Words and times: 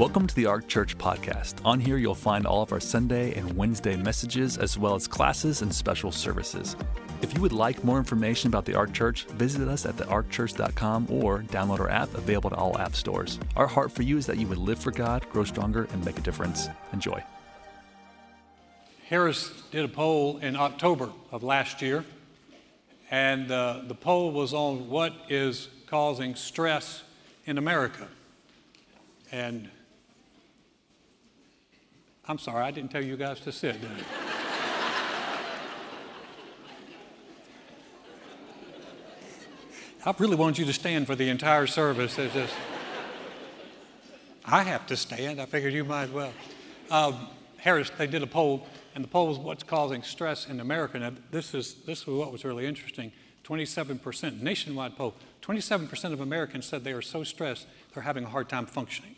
Welcome 0.00 0.26
to 0.28 0.34
the 0.34 0.46
Ark 0.46 0.66
Church 0.66 0.96
podcast. 0.96 1.56
On 1.62 1.78
here, 1.78 1.98
you'll 1.98 2.14
find 2.14 2.46
all 2.46 2.62
of 2.62 2.72
our 2.72 2.80
Sunday 2.80 3.34
and 3.34 3.54
Wednesday 3.54 3.96
messages, 3.96 4.56
as 4.56 4.78
well 4.78 4.94
as 4.94 5.06
classes 5.06 5.60
and 5.60 5.70
special 5.70 6.10
services. 6.10 6.74
If 7.20 7.34
you 7.34 7.42
would 7.42 7.52
like 7.52 7.84
more 7.84 7.98
information 7.98 8.48
about 8.48 8.64
the 8.64 8.74
Ark 8.74 8.94
Church, 8.94 9.26
visit 9.26 9.68
us 9.68 9.84
at 9.84 9.98
thearkchurch.com 9.98 11.08
or 11.10 11.40
download 11.40 11.80
our 11.80 11.90
app 11.90 12.14
available 12.14 12.48
to 12.48 12.56
all 12.56 12.78
app 12.78 12.94
stores. 12.96 13.38
Our 13.56 13.66
heart 13.66 13.92
for 13.92 14.00
you 14.00 14.16
is 14.16 14.24
that 14.24 14.38
you 14.38 14.46
would 14.46 14.56
live 14.56 14.78
for 14.78 14.90
God, 14.90 15.28
grow 15.28 15.44
stronger, 15.44 15.86
and 15.92 16.02
make 16.02 16.16
a 16.16 16.22
difference. 16.22 16.68
Enjoy. 16.94 17.22
Harris 19.06 19.52
did 19.70 19.84
a 19.84 19.88
poll 19.88 20.38
in 20.38 20.56
October 20.56 21.10
of 21.30 21.42
last 21.42 21.82
year, 21.82 22.06
and 23.10 23.50
uh, 23.50 23.82
the 23.86 23.94
poll 23.94 24.32
was 24.32 24.54
on 24.54 24.88
what 24.88 25.12
is 25.28 25.68
causing 25.86 26.36
stress 26.36 27.02
in 27.44 27.58
America. 27.58 28.08
And 29.30 29.68
I'm 32.30 32.38
sorry, 32.38 32.62
I 32.62 32.70
didn't 32.70 32.92
tell 32.92 33.04
you 33.04 33.16
guys 33.16 33.40
to 33.40 33.50
sit, 33.50 33.80
did 33.80 33.90
I? 40.04 40.08
I 40.08 40.14
really 40.16 40.36
wanted 40.36 40.58
you 40.58 40.64
to 40.66 40.72
stand 40.72 41.08
for 41.08 41.16
the 41.16 41.28
entire 41.28 41.66
service. 41.66 42.16
It's 42.20 42.32
just, 42.32 42.54
I 44.44 44.62
have 44.62 44.86
to 44.86 44.96
stand. 44.96 45.40
I 45.40 45.46
figured 45.46 45.72
you 45.72 45.82
might 45.82 46.04
as 46.04 46.10
well. 46.10 46.32
Um, 46.88 47.26
Harris, 47.56 47.90
they 47.98 48.06
did 48.06 48.22
a 48.22 48.28
poll, 48.28 48.64
and 48.94 49.02
the 49.02 49.08
poll 49.08 49.26
was 49.26 49.38
what's 49.38 49.64
causing 49.64 50.04
stress 50.04 50.46
in 50.46 50.60
America. 50.60 51.00
Now, 51.00 51.10
this 51.32 51.52
is, 51.52 51.82
this 51.84 52.02
is 52.02 52.06
what 52.06 52.30
was 52.30 52.44
really 52.44 52.64
interesting. 52.64 53.10
27%, 53.42 54.40
nationwide 54.40 54.96
poll, 54.96 55.16
27% 55.42 56.12
of 56.12 56.20
Americans 56.20 56.64
said 56.64 56.84
they 56.84 56.92
are 56.92 57.02
so 57.02 57.24
stressed 57.24 57.66
they're 57.92 58.04
having 58.04 58.22
a 58.22 58.28
hard 58.28 58.48
time 58.48 58.66
functioning. 58.66 59.16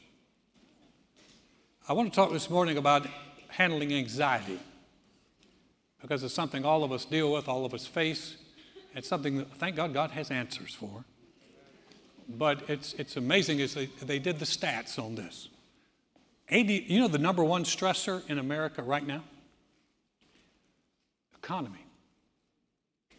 I 1.89 1.95
want 1.95 2.13
to 2.13 2.15
talk 2.15 2.31
this 2.31 2.49
morning 2.49 2.77
about 2.79 3.09
handling 3.49 3.93
anxiety 3.93 4.61
because 6.01 6.23
it's 6.23 6.33
something 6.33 6.65
all 6.65 6.85
of 6.85 6.93
us 6.93 7.05
deal 7.05 7.33
with, 7.33 7.49
all 7.49 7.65
of 7.65 7.75
us 7.75 7.87
face. 7.87 8.37
It's 8.95 9.09
something 9.09 9.39
that, 9.39 9.53
thank 9.57 9.75
God, 9.75 9.93
God 9.93 10.13
has 10.13 10.31
answers 10.31 10.73
for. 10.75 11.05
But 12.29 12.63
it's, 12.71 12.93
it's 12.95 13.17
amazing 13.17 13.59
is 13.59 13.75
they, 13.75 13.87
they 14.01 14.21
did 14.21 14.39
the 14.39 14.45
stats 14.45 14.97
on 14.97 15.17
this. 15.17 15.49
80, 16.51 16.85
you 16.87 17.01
know 17.01 17.09
the 17.09 17.19
number 17.19 17.43
one 17.43 17.65
stressor 17.65 18.29
in 18.31 18.39
America 18.39 18.81
right 18.81 19.05
now? 19.05 19.25
Economy. 21.37 21.85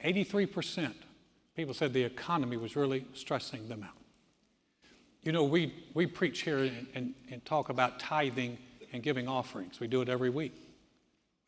83% 0.06 0.94
people 1.58 1.74
said 1.74 1.92
the 1.92 2.04
economy 2.04 2.56
was 2.56 2.78
really 2.78 3.06
stressing 3.14 3.68
them 3.68 3.84
out. 3.84 4.03
You 5.24 5.32
know, 5.32 5.44
we, 5.44 5.74
we 5.94 6.06
preach 6.06 6.42
here 6.42 6.60
and, 6.60 6.88
and, 6.94 7.14
and, 7.32 7.46
talk 7.46 7.70
about 7.70 8.00
tithing 8.00 8.58
and 8.92 9.02
giving 9.02 9.28
offerings. 9.28 9.80
We 9.80 9.88
do 9.88 10.02
it 10.02 10.10
every 10.10 10.30
week. 10.30 10.54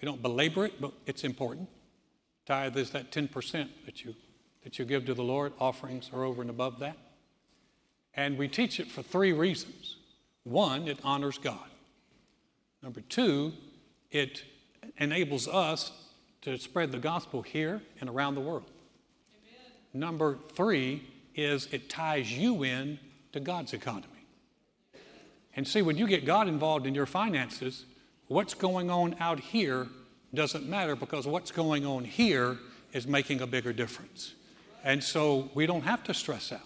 We 0.02 0.06
don't 0.06 0.22
belabor 0.22 0.66
it, 0.66 0.80
but 0.80 0.94
it's 1.06 1.26
important. 1.26 1.68
Tithe 2.46 2.78
is 2.78 2.92
that 2.92 3.12
10% 3.12 3.68
that 3.86 4.06
you, 4.06 4.16
that 4.64 4.80
you 4.80 4.86
give 4.86 5.06
to 5.06 5.14
the 5.14 5.24
Lord. 5.24 5.52
Offerings 5.60 6.10
are 6.14 6.24
over 6.24 6.42
and 6.42 6.50
above 6.50 6.80
that. 6.80 6.96
And 8.14 8.38
we 8.38 8.48
teach 8.48 8.80
it 8.80 8.90
for 8.90 9.02
three 9.02 9.34
reasons. 9.34 9.98
One, 10.44 10.88
it 10.88 11.00
honors 11.04 11.38
God. 11.38 11.70
Number 12.82 13.02
two, 13.02 13.52
it 14.12 14.44
enables 14.98 15.48
us 15.48 15.92
to 16.44 16.58
spread 16.58 16.92
the 16.92 17.00
gospel 17.00 17.42
here 17.42 17.82
and 18.00 18.10
around 18.10 18.36
the 18.36 18.42
world. 18.42 18.70
Amen. 19.34 19.72
Number 19.94 20.38
three 20.54 21.04
is 21.34 21.68
it 21.72 21.90
ties 21.90 22.32
you 22.32 22.64
in 22.64 23.00
to 23.36 23.42
God's 23.42 23.74
economy. 23.74 24.26
And 25.58 25.68
see, 25.68 25.82
when 25.82 25.98
you 25.98 26.08
get 26.08 26.26
God 26.26 26.48
involved 26.48 26.88
in 26.88 26.96
your 26.96 27.06
finances, 27.06 27.84
what's 28.28 28.54
going 28.54 28.90
on 28.90 29.14
out 29.20 29.42
here 29.42 29.88
doesn't 30.34 30.68
matter 30.68 30.96
because 30.96 31.28
what's 31.28 31.52
going 31.52 31.86
on 31.86 32.06
here 32.06 32.58
is 32.94 33.06
making 33.06 33.42
a 33.42 33.48
bigger 33.48 33.74
difference. 33.74 34.36
And 34.86 35.04
so 35.04 35.50
we 35.54 35.66
don't 35.66 35.82
have 35.82 36.02
to 36.06 36.14
stress 36.14 36.54
out. 36.54 36.62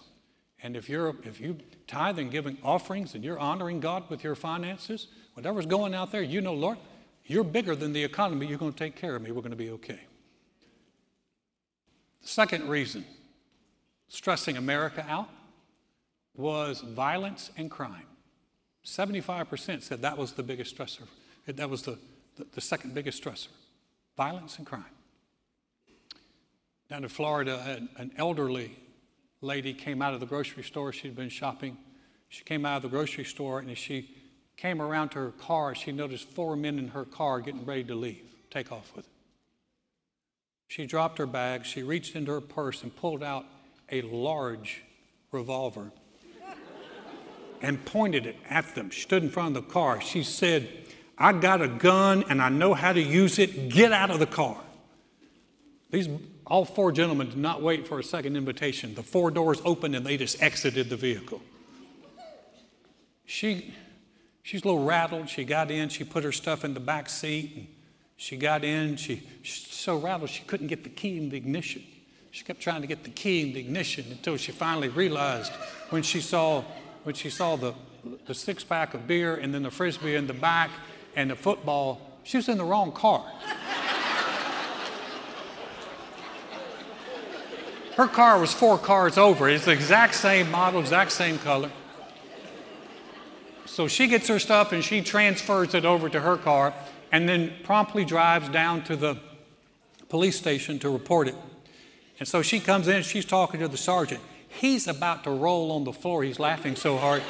And 0.62 0.76
if 0.76 0.88
you're 0.88 1.16
if 1.24 1.40
you 1.40 1.58
tithe 1.88 2.20
and 2.20 2.30
giving 2.30 2.56
offerings 2.62 3.16
and 3.16 3.24
you're 3.24 3.38
honoring 3.38 3.80
God 3.80 4.08
with 4.08 4.22
your 4.22 4.36
finances, 4.36 5.08
whatever's 5.34 5.66
going 5.66 5.92
out 5.92 6.12
there, 6.12 6.22
you 6.22 6.40
know, 6.40 6.54
Lord, 6.54 6.78
you're 7.26 7.42
bigger 7.42 7.74
than 7.74 7.92
the 7.92 8.04
economy. 8.04 8.46
You're 8.46 8.58
going 8.58 8.72
to 8.72 8.78
take 8.78 8.94
care 8.94 9.16
of 9.16 9.22
me. 9.22 9.32
We're 9.32 9.42
going 9.42 9.50
to 9.50 9.56
be 9.56 9.70
okay. 9.70 10.00
Second 12.20 12.68
reason 12.68 13.04
stressing 14.06 14.56
America 14.56 15.04
out 15.08 15.28
was 16.40 16.80
violence 16.80 17.50
and 17.56 17.70
crime. 17.70 18.06
75% 18.84 19.82
said 19.82 20.02
that 20.02 20.16
was 20.16 20.32
the 20.32 20.42
biggest 20.42 20.76
stressor. 20.76 21.06
That 21.46 21.68
was 21.68 21.82
the, 21.82 21.98
the, 22.36 22.46
the 22.52 22.60
second 22.60 22.94
biggest 22.94 23.22
stressor 23.22 23.48
violence 24.16 24.58
and 24.58 24.66
crime. 24.66 24.84
Down 26.90 27.04
in 27.04 27.08
Florida, 27.08 27.62
an, 27.66 27.88
an 27.96 28.12
elderly 28.18 28.76
lady 29.40 29.72
came 29.72 30.02
out 30.02 30.12
of 30.12 30.20
the 30.20 30.26
grocery 30.26 30.62
store. 30.62 30.92
She'd 30.92 31.16
been 31.16 31.30
shopping. 31.30 31.78
She 32.28 32.44
came 32.44 32.66
out 32.66 32.76
of 32.76 32.82
the 32.82 32.88
grocery 32.88 33.24
store, 33.24 33.60
and 33.60 33.70
as 33.70 33.78
she 33.78 34.14
came 34.58 34.82
around 34.82 35.10
to 35.10 35.18
her 35.20 35.30
car, 35.30 35.74
she 35.74 35.90
noticed 35.90 36.28
four 36.28 36.54
men 36.54 36.78
in 36.78 36.88
her 36.88 37.06
car 37.06 37.40
getting 37.40 37.64
ready 37.64 37.84
to 37.84 37.94
leave, 37.94 38.24
take 38.50 38.70
off 38.70 38.94
with 38.94 39.06
it. 39.06 39.12
She 40.68 40.84
dropped 40.84 41.16
her 41.16 41.26
bag. 41.26 41.64
She 41.64 41.82
reached 41.82 42.14
into 42.14 42.32
her 42.32 42.42
purse 42.42 42.82
and 42.82 42.94
pulled 42.94 43.22
out 43.22 43.46
a 43.90 44.02
large 44.02 44.82
revolver 45.32 45.92
and 47.62 47.84
pointed 47.84 48.26
it 48.26 48.36
at 48.48 48.74
them. 48.74 48.90
She 48.90 49.02
stood 49.02 49.22
in 49.22 49.30
front 49.30 49.56
of 49.56 49.66
the 49.66 49.72
car. 49.72 50.00
She 50.00 50.22
said, 50.22 50.68
I 51.18 51.32
got 51.32 51.60
a 51.60 51.68
gun 51.68 52.24
and 52.28 52.40
I 52.40 52.48
know 52.48 52.74
how 52.74 52.92
to 52.92 53.00
use 53.00 53.38
it. 53.38 53.68
Get 53.68 53.92
out 53.92 54.10
of 54.10 54.18
the 54.18 54.26
car. 54.26 54.56
These 55.90 56.08
all 56.46 56.64
four 56.64 56.92
gentlemen 56.92 57.28
did 57.28 57.38
not 57.38 57.62
wait 57.62 57.86
for 57.86 57.98
a 57.98 58.02
second 58.02 58.36
invitation. 58.36 58.94
The 58.94 59.02
four 59.02 59.30
doors 59.30 59.60
opened 59.64 59.94
and 59.94 60.04
they 60.04 60.16
just 60.16 60.42
exited 60.42 60.88
the 60.88 60.96
vehicle. 60.96 61.42
She 63.26 63.74
she's 64.42 64.62
a 64.62 64.66
little 64.66 64.84
rattled. 64.84 65.28
She 65.28 65.44
got 65.44 65.70
in, 65.70 65.88
she 65.88 66.04
put 66.04 66.24
her 66.24 66.32
stuff 66.32 66.64
in 66.64 66.74
the 66.74 66.80
back 66.80 67.08
seat, 67.08 67.68
she 68.16 68.36
got 68.36 68.64
in, 68.64 68.96
she 68.96 69.22
she's 69.42 69.66
so 69.68 69.96
rattled 69.96 70.30
she 70.30 70.42
couldn't 70.44 70.66
get 70.66 70.82
the 70.82 70.90
key 70.90 71.16
in 71.18 71.28
the 71.28 71.36
ignition. 71.36 71.82
She 72.32 72.44
kept 72.44 72.60
trying 72.60 72.80
to 72.80 72.86
get 72.86 73.04
the 73.04 73.10
key 73.10 73.42
in 73.42 73.52
the 73.52 73.60
ignition 73.60 74.06
until 74.10 74.36
she 74.36 74.52
finally 74.52 74.88
realized 74.88 75.52
when 75.90 76.02
she 76.02 76.20
saw 76.20 76.64
when 77.04 77.14
she 77.14 77.30
saw 77.30 77.56
the, 77.56 77.74
the 78.26 78.34
six 78.34 78.64
pack 78.64 78.94
of 78.94 79.06
beer 79.06 79.34
and 79.34 79.54
then 79.54 79.62
the 79.62 79.70
frisbee 79.70 80.14
in 80.14 80.26
the 80.26 80.34
back 80.34 80.70
and 81.16 81.30
the 81.30 81.36
football, 81.36 82.00
she 82.22 82.36
was 82.36 82.48
in 82.48 82.58
the 82.58 82.64
wrong 82.64 82.92
car. 82.92 83.24
Her 87.96 88.06
car 88.06 88.40
was 88.40 88.52
four 88.52 88.78
cars 88.78 89.18
over. 89.18 89.48
It's 89.48 89.66
the 89.66 89.72
exact 89.72 90.14
same 90.14 90.50
model, 90.50 90.80
exact 90.80 91.12
same 91.12 91.38
color. 91.38 91.70
So 93.66 93.88
she 93.88 94.06
gets 94.06 94.28
her 94.28 94.38
stuff 94.38 94.72
and 94.72 94.82
she 94.82 95.02
transfers 95.02 95.74
it 95.74 95.84
over 95.84 96.08
to 96.08 96.20
her 96.20 96.36
car 96.36 96.72
and 97.12 97.28
then 97.28 97.52
promptly 97.62 98.04
drives 98.04 98.48
down 98.48 98.84
to 98.84 98.96
the 98.96 99.18
police 100.08 100.36
station 100.36 100.78
to 100.78 100.90
report 100.90 101.28
it. 101.28 101.34
And 102.18 102.28
so 102.28 102.42
she 102.42 102.60
comes 102.60 102.88
in, 102.88 103.02
she's 103.02 103.24
talking 103.24 103.60
to 103.60 103.68
the 103.68 103.76
sergeant. 103.76 104.20
He's 104.50 104.88
about 104.88 105.24
to 105.24 105.30
roll 105.30 105.72
on 105.72 105.84
the 105.84 105.92
floor. 105.92 106.22
He's 106.22 106.38
laughing 106.38 106.76
so 106.76 106.98
hard. 106.98 107.22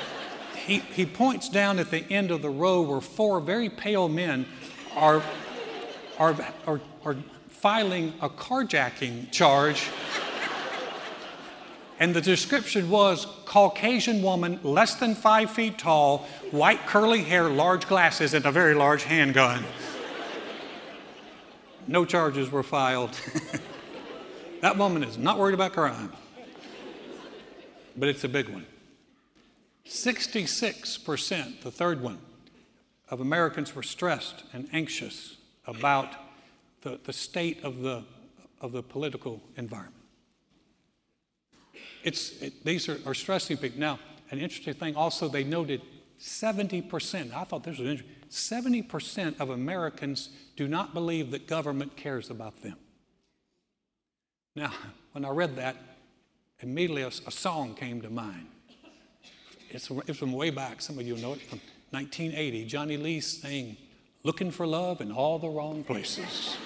He, 0.67 0.79
he 0.79 1.07
points 1.07 1.49
down 1.49 1.79
at 1.79 1.91
the 1.91 2.05
end 2.11 2.31
of 2.31 2.43
the 2.43 2.51
row 2.51 2.83
where 2.83 3.01
four 3.01 3.41
very 3.41 3.69
pale 3.69 4.09
men 4.09 4.47
are, 4.97 5.23
are, 6.19 6.37
are, 6.67 6.81
are 7.05 7.17
filing 7.49 8.15
a 8.21 8.29
carjacking 8.29 9.31
charge. 9.31 9.89
And 11.99 12.15
the 12.15 12.21
description 12.23 12.89
was 12.89 13.27
Caucasian 13.45 14.23
woman, 14.23 14.59
less 14.63 14.95
than 14.95 15.15
five 15.15 15.51
feet 15.51 15.79
tall, 15.79 16.27
white 16.51 16.87
curly 16.87 17.23
hair, 17.23 17.49
large 17.51 17.87
glasses, 17.87 18.33
and 18.33 18.47
a 18.47 18.51
very 18.51 18.75
large 18.75 19.05
handgun. 19.05 19.63
No 21.87 22.07
charges 22.07 22.51
were 22.51 22.63
filed. 22.63 23.21
that 24.63 24.79
woman 24.79 25.03
is 25.03 25.19
not 25.19 25.39
worried 25.39 25.55
about 25.55 25.75
crime 25.75 26.11
but 27.97 28.09
it's 28.09 28.25
a 28.25 28.29
big 28.29 28.49
one. 28.49 28.67
66%, 29.87 31.63
the 31.63 31.71
third 31.71 32.01
one, 32.01 32.19
of 33.11 33.21
Americans 33.21 33.75
were 33.75 33.83
stressed 33.83 34.45
and 34.53 34.69
anxious 34.73 35.37
about 35.67 36.09
the, 36.83 37.01
the 37.05 37.13
state 37.13 37.63
of 37.65 37.81
the, 37.81 38.05
of 38.61 38.73
the 38.73 38.83
political 38.83 39.43
environment. 39.57 39.95
It's, 42.03 42.41
it, 42.41 42.65
these 42.65 42.89
are, 42.89 42.99
are 43.05 43.15
stressing 43.15 43.57
people. 43.57 43.81
Now, 43.81 43.99
an 44.31 44.39
interesting 44.39 44.75
thing 44.75 44.95
also, 44.95 45.29
they 45.29 45.45
noted 45.45 45.83
70%, 46.21 47.35
I 47.35 47.45
thought 47.45 47.65
this 47.65 47.79
was 47.79 47.87
an 47.87 47.99
interesting, 47.99 48.17
70% 48.31 49.41
of 49.41 49.51
Americans 49.51 50.29
do 50.57 50.69
not 50.69 50.95
believe 50.95 51.31
that 51.33 51.47
government 51.47 51.97
cares 51.97 52.31
about 52.31 52.63
them. 52.63 52.77
Now, 54.55 54.73
when 55.13 55.25
I 55.25 55.31
read 55.31 55.57
that, 55.57 55.77
immediately 56.63 57.03
a, 57.03 57.09
a 57.09 57.31
song 57.31 57.75
came 57.75 58.01
to 58.03 58.11
mind. 58.11 58.47
It's, 59.71 59.91
it's, 60.07 60.19
from 60.19 60.33
way 60.33 60.51
back. 60.51 60.83
Some 60.83 60.99
of 60.99 61.07
you 61.07 61.17
know 61.17 61.33
it 61.33 61.43
from 61.43 61.61
1980, 61.91 62.65
Johnny 62.67 62.97
Lee 62.97 63.21
sang, 63.21 63.77
Looking 64.23 64.51
for 64.51 64.67
Love 64.67 65.01
in 65.01 65.13
All 65.13 65.39
the 65.39 65.49
Wrong 65.49 65.83
Places. 65.85 66.57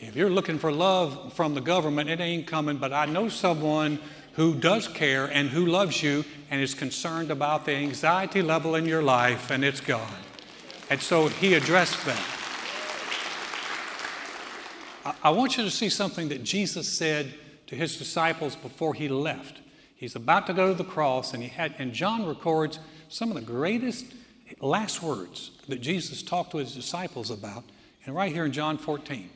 if 0.00 0.16
you're 0.16 0.30
looking 0.30 0.58
for 0.58 0.72
love 0.72 1.32
from 1.34 1.54
the 1.54 1.60
government, 1.60 2.10
it 2.10 2.20
ain't 2.20 2.46
coming, 2.46 2.78
but 2.78 2.92
I 2.92 3.06
know 3.06 3.28
someone 3.28 3.98
who 4.34 4.54
does 4.54 4.88
care 4.88 5.26
and 5.26 5.48
who 5.48 5.66
loves 5.66 6.02
you 6.02 6.24
and 6.50 6.60
is 6.60 6.74
concerned 6.74 7.30
about 7.30 7.64
the 7.64 7.72
anxiety 7.72 8.42
level 8.42 8.74
in 8.74 8.86
your 8.86 9.02
life, 9.02 9.50
and 9.50 9.64
it's 9.64 9.80
God. 9.80 10.12
And 10.90 11.00
so 11.00 11.28
he 11.28 11.54
addressed 11.54 12.04
that. 12.06 12.24
I 15.22 15.30
want 15.30 15.56
you 15.56 15.64
to 15.64 15.70
see 15.70 15.90
something 15.90 16.28
that 16.30 16.42
Jesus 16.42 16.88
said 16.88 17.34
to 17.74 17.80
his 17.80 17.98
disciples 17.98 18.56
before 18.56 18.94
he 18.94 19.08
left. 19.08 19.60
He's 19.96 20.16
about 20.16 20.46
to 20.46 20.54
go 20.54 20.68
to 20.68 20.74
the 20.74 20.84
cross, 20.84 21.34
and 21.34 21.42
he 21.42 21.48
had, 21.48 21.74
and 21.78 21.92
John 21.92 22.24
records 22.26 22.78
some 23.08 23.30
of 23.30 23.34
the 23.34 23.42
greatest 23.42 24.06
last 24.60 25.02
words 25.02 25.50
that 25.68 25.80
Jesus 25.80 26.22
talked 26.22 26.52
to 26.52 26.58
his 26.58 26.74
disciples 26.74 27.30
about. 27.30 27.64
And 28.06 28.14
right 28.14 28.32
here 28.32 28.44
in 28.44 28.52
John 28.52 28.78
14, 28.78 29.28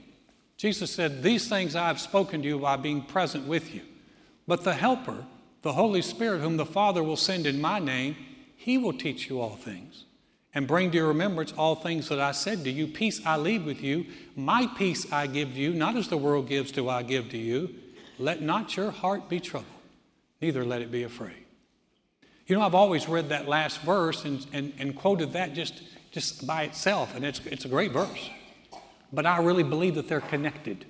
Jesus 0.57 0.91
said, 0.91 1.23
These 1.23 1.49
things 1.49 1.75
I 1.75 1.89
have 1.89 2.01
spoken 2.01 2.43
to 2.43 2.49
you 2.49 2.59
by 2.59 2.77
being 2.77 3.03
present 3.03 3.47
with 3.47 3.75
you. 3.75 3.83
But 4.47 4.65
the 4.65 4.75
Helper, 4.75 5.25
the 5.63 5.73
Holy 5.73 6.03
Spirit, 6.03 6.41
whom 6.41 6.57
the 6.57 6.67
Father 6.67 7.03
will 7.03 7.17
send 7.17 7.47
in 7.47 7.61
my 7.61 7.79
name, 7.79 8.17
he 8.57 8.79
will 8.79 8.93
teach 8.93 9.29
you 9.29 9.41
all 9.41 9.57
things 9.57 10.05
and 10.55 10.67
bring 10.67 10.91
to 10.91 10.97
your 10.97 11.09
remembrance 11.09 11.53
all 11.53 11.75
things 11.75 12.09
that 12.09 12.21
I 12.21 12.33
said 12.33 12.65
to 12.65 12.71
you. 12.71 12.87
Peace 12.87 13.21
I 13.25 13.37
leave 13.37 13.65
with 13.65 13.83
you, 13.83 14.07
my 14.35 14.67
peace 14.77 15.11
I 15.13 15.27
give 15.27 15.53
to 15.55 15.61
you, 15.61 15.73
not 15.75 15.97
as 15.97 16.09
the 16.09 16.17
world 16.17 16.49
gives 16.49 16.73
do 16.73 16.89
I 16.89 17.03
give 17.03 17.31
to 17.31 17.39
you. 17.39 17.75
Let 18.19 18.43
not 18.43 18.77
your 18.77 18.91
heart 18.91 19.29
be 19.29 19.41
troubled, 19.41 19.71
neither 20.41 20.65
let 20.65 20.83
it 20.83 20.91
be 20.91 21.05
afraid. 21.05 21.45
You 22.47 22.57
know, 22.57 22.63
I've 22.63 22.75
always 22.75 23.09
read 23.09 23.29
that 23.29 23.47
last 23.47 23.83
verse 23.83 24.25
and, 24.25 24.47
and, 24.53 24.73
and 24.79 24.97
quoted 24.97 25.35
that 25.35 25.53
just, 25.53 25.83
just 26.11 26.47
by 26.47 26.63
itself, 26.63 27.15
and 27.15 27.25
it's, 27.25 27.41
it's 27.47 27.65
a 27.67 27.69
great 27.69 27.93
verse. 27.93 28.31
But 29.13 29.27
I 29.27 29.39
really 29.43 29.63
believe 29.63 29.95
that 29.97 30.09
they're 30.09 30.21
connected. 30.21 30.85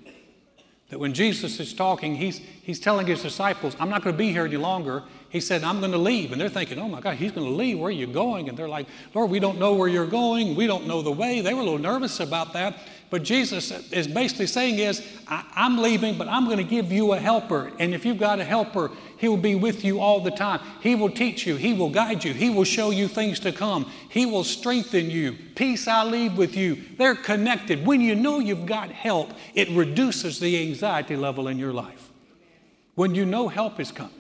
That 0.91 0.99
when 0.99 1.13
Jesus 1.13 1.61
is 1.61 1.75
talking, 1.75 2.15
he's, 2.15 2.39
he's 2.39 2.81
telling 2.81 3.07
his 3.07 3.23
disciples, 3.23 3.77
I'm 3.79 3.91
not 3.91 4.03
going 4.03 4.15
to 4.15 4.19
be 4.19 4.33
here 4.33 4.47
any 4.47 4.57
longer. 4.57 5.03
He 5.29 5.41
said, 5.41 5.63
I'm 5.63 5.81
going 5.81 5.93
to 5.93 5.99
leave. 5.99 6.33
And 6.33 6.41
they're 6.41 6.49
thinking, 6.49 6.79
oh 6.79 6.89
my 6.89 7.01
God, 7.01 7.17
he's 7.17 7.33
going 7.33 7.47
to 7.47 7.53
leave. 7.53 7.79
Where 7.79 7.89
are 7.89 7.91
you 7.91 8.07
going? 8.07 8.49
And 8.49 8.57
they're 8.57 8.69
like, 8.69 8.87
Lord, 9.15 9.31
we 9.31 9.39
don't 9.39 9.59
know 9.59 9.75
where 9.75 9.89
you're 9.89 10.07
going. 10.07 10.57
We 10.57 10.67
don't 10.67 10.87
know 10.87 11.03
the 11.03 11.13
way. 11.13 11.43
They 11.43 11.53
were 11.53 11.61
a 11.61 11.65
little 11.65 11.79
nervous 11.79 12.21
about 12.21 12.55
that. 12.55 12.79
But 13.11 13.23
Jesus 13.23 13.71
is 13.91 14.07
basically 14.07 14.47
saying 14.47 14.79
is, 14.79 15.03
I'm 15.29 15.79
leaving, 15.79 16.19
but 16.19 16.29
I'm 16.29 16.45
going 16.45 16.59
to 16.59 16.65
give 16.65 16.93
you 16.93 17.15
a 17.15 17.19
helper. 17.19 17.73
And 17.79 17.95
if 17.95 18.05
you've 18.05 18.19
got 18.19 18.39
a 18.39 18.45
helper, 18.45 18.91
he 19.17 19.29
will 19.29 19.39
be 19.39 19.55
with 19.55 19.83
you 19.83 19.99
all 19.99 20.21
the 20.21 20.31
time. 20.31 20.61
He 20.83 20.95
will 20.95 21.11
teach 21.11 21.47
you. 21.47 21.57
He 21.57 21.73
will 21.73 21.89
guide 21.89 22.23
you. 22.23 22.35
He 22.35 22.51
will 22.51 22.65
show 22.65 22.91
you 22.91 23.09
things 23.09 23.41
to 23.41 23.53
come. 23.53 23.91
He 24.11 24.27
will 24.27 24.45
strengthen 24.45 25.11
you. 25.11 25.33
Peace 25.55 25.89
I 25.89 26.05
leave 26.05 26.37
with 26.37 26.55
you. 26.55 26.83
They're 26.99 27.15
connected. 27.15 27.87
When 27.87 28.03
you 28.03 28.15
know 28.15 28.41
you've 28.41 28.67
got 28.67 28.91
help, 28.91 29.33
it 29.55 29.71
reduces 29.71 30.39
the 30.39 30.61
anxiety 30.69 31.17
level 31.17 31.49
in 31.49 31.59
your 31.59 31.73
life. 31.73 32.11
When 32.95 33.15
you 33.15 33.25
know 33.25 33.49
help 33.49 33.81
is 33.81 33.91
coming. 33.91 34.13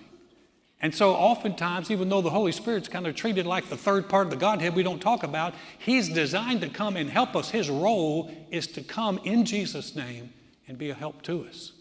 And 0.80 0.94
so, 0.94 1.12
oftentimes, 1.14 1.90
even 1.90 2.08
though 2.08 2.20
the 2.20 2.30
Holy 2.30 2.52
Spirit's 2.52 2.88
kind 2.88 3.06
of 3.06 3.16
treated 3.16 3.46
like 3.46 3.68
the 3.68 3.76
third 3.76 4.08
part 4.08 4.28
of 4.28 4.30
the 4.30 4.36
Godhead 4.36 4.76
we 4.76 4.84
don't 4.84 5.00
talk 5.00 5.24
about, 5.24 5.54
He's 5.78 6.08
designed 6.08 6.60
to 6.60 6.68
come 6.68 6.96
and 6.96 7.10
help 7.10 7.34
us. 7.34 7.50
His 7.50 7.68
role 7.68 8.30
is 8.50 8.68
to 8.68 8.82
come 8.82 9.18
in 9.24 9.44
Jesus' 9.44 9.96
name 9.96 10.32
and 10.68 10.78
be 10.78 10.90
a 10.90 10.94
help 10.94 11.22
to 11.22 11.44
us. 11.46 11.72